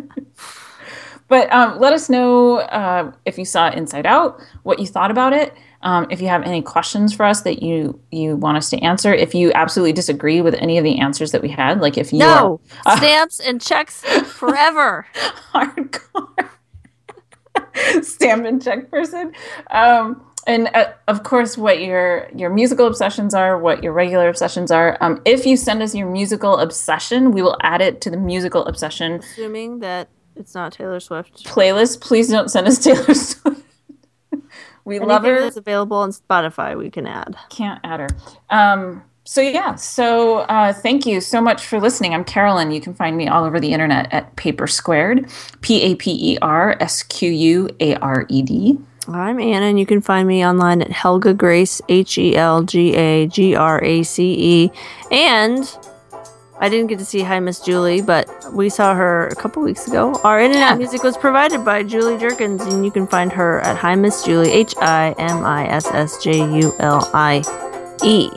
[1.27, 5.33] but um, let us know uh, if you saw Inside Out, what you thought about
[5.33, 5.53] it.
[5.83, 9.13] Um, if you have any questions for us that you you want us to answer,
[9.13, 12.19] if you absolutely disagree with any of the answers that we had, like if you
[12.19, 12.61] No
[12.95, 15.05] stamps and checks forever.
[15.53, 16.32] are hardcore
[18.01, 19.31] stamp and check person,
[19.71, 24.71] um, and uh, of course what your your musical obsessions are, what your regular obsessions
[24.71, 24.97] are.
[25.01, 28.65] Um, if you send us your musical obsession, we will add it to the musical
[28.65, 31.45] obsession Assuming that it's not Taylor Swift.
[31.45, 32.01] playlist.
[32.01, 33.61] Please don't send us Taylor Swift.
[34.85, 35.41] we love Anything her.
[35.45, 37.35] that's available on Spotify, we can add.
[37.49, 38.07] Can't add her.
[38.49, 39.75] Um, so yeah.
[39.75, 42.13] So uh, thank you so much for listening.
[42.13, 42.71] I'm Carolyn.
[42.71, 45.29] You can find me all over the internet at Paper Squared,
[45.61, 48.77] P A P E R S Q U A R E D.
[49.07, 52.95] I'm Anna, and you can find me online at Helga Grace, H E L G
[52.95, 54.33] A G R A C
[54.65, 54.71] E.
[55.11, 55.77] And
[56.59, 59.87] I didn't get to see Hi Miss Julie, but we saw her a couple weeks
[59.87, 60.19] ago.
[60.23, 60.75] Our internet Yeah.
[60.75, 64.51] music was provided by Julie Jerkins, and you can find her at Hi Miss Julie,
[64.51, 67.41] H I M I S S J U L I
[68.03, 68.29] E.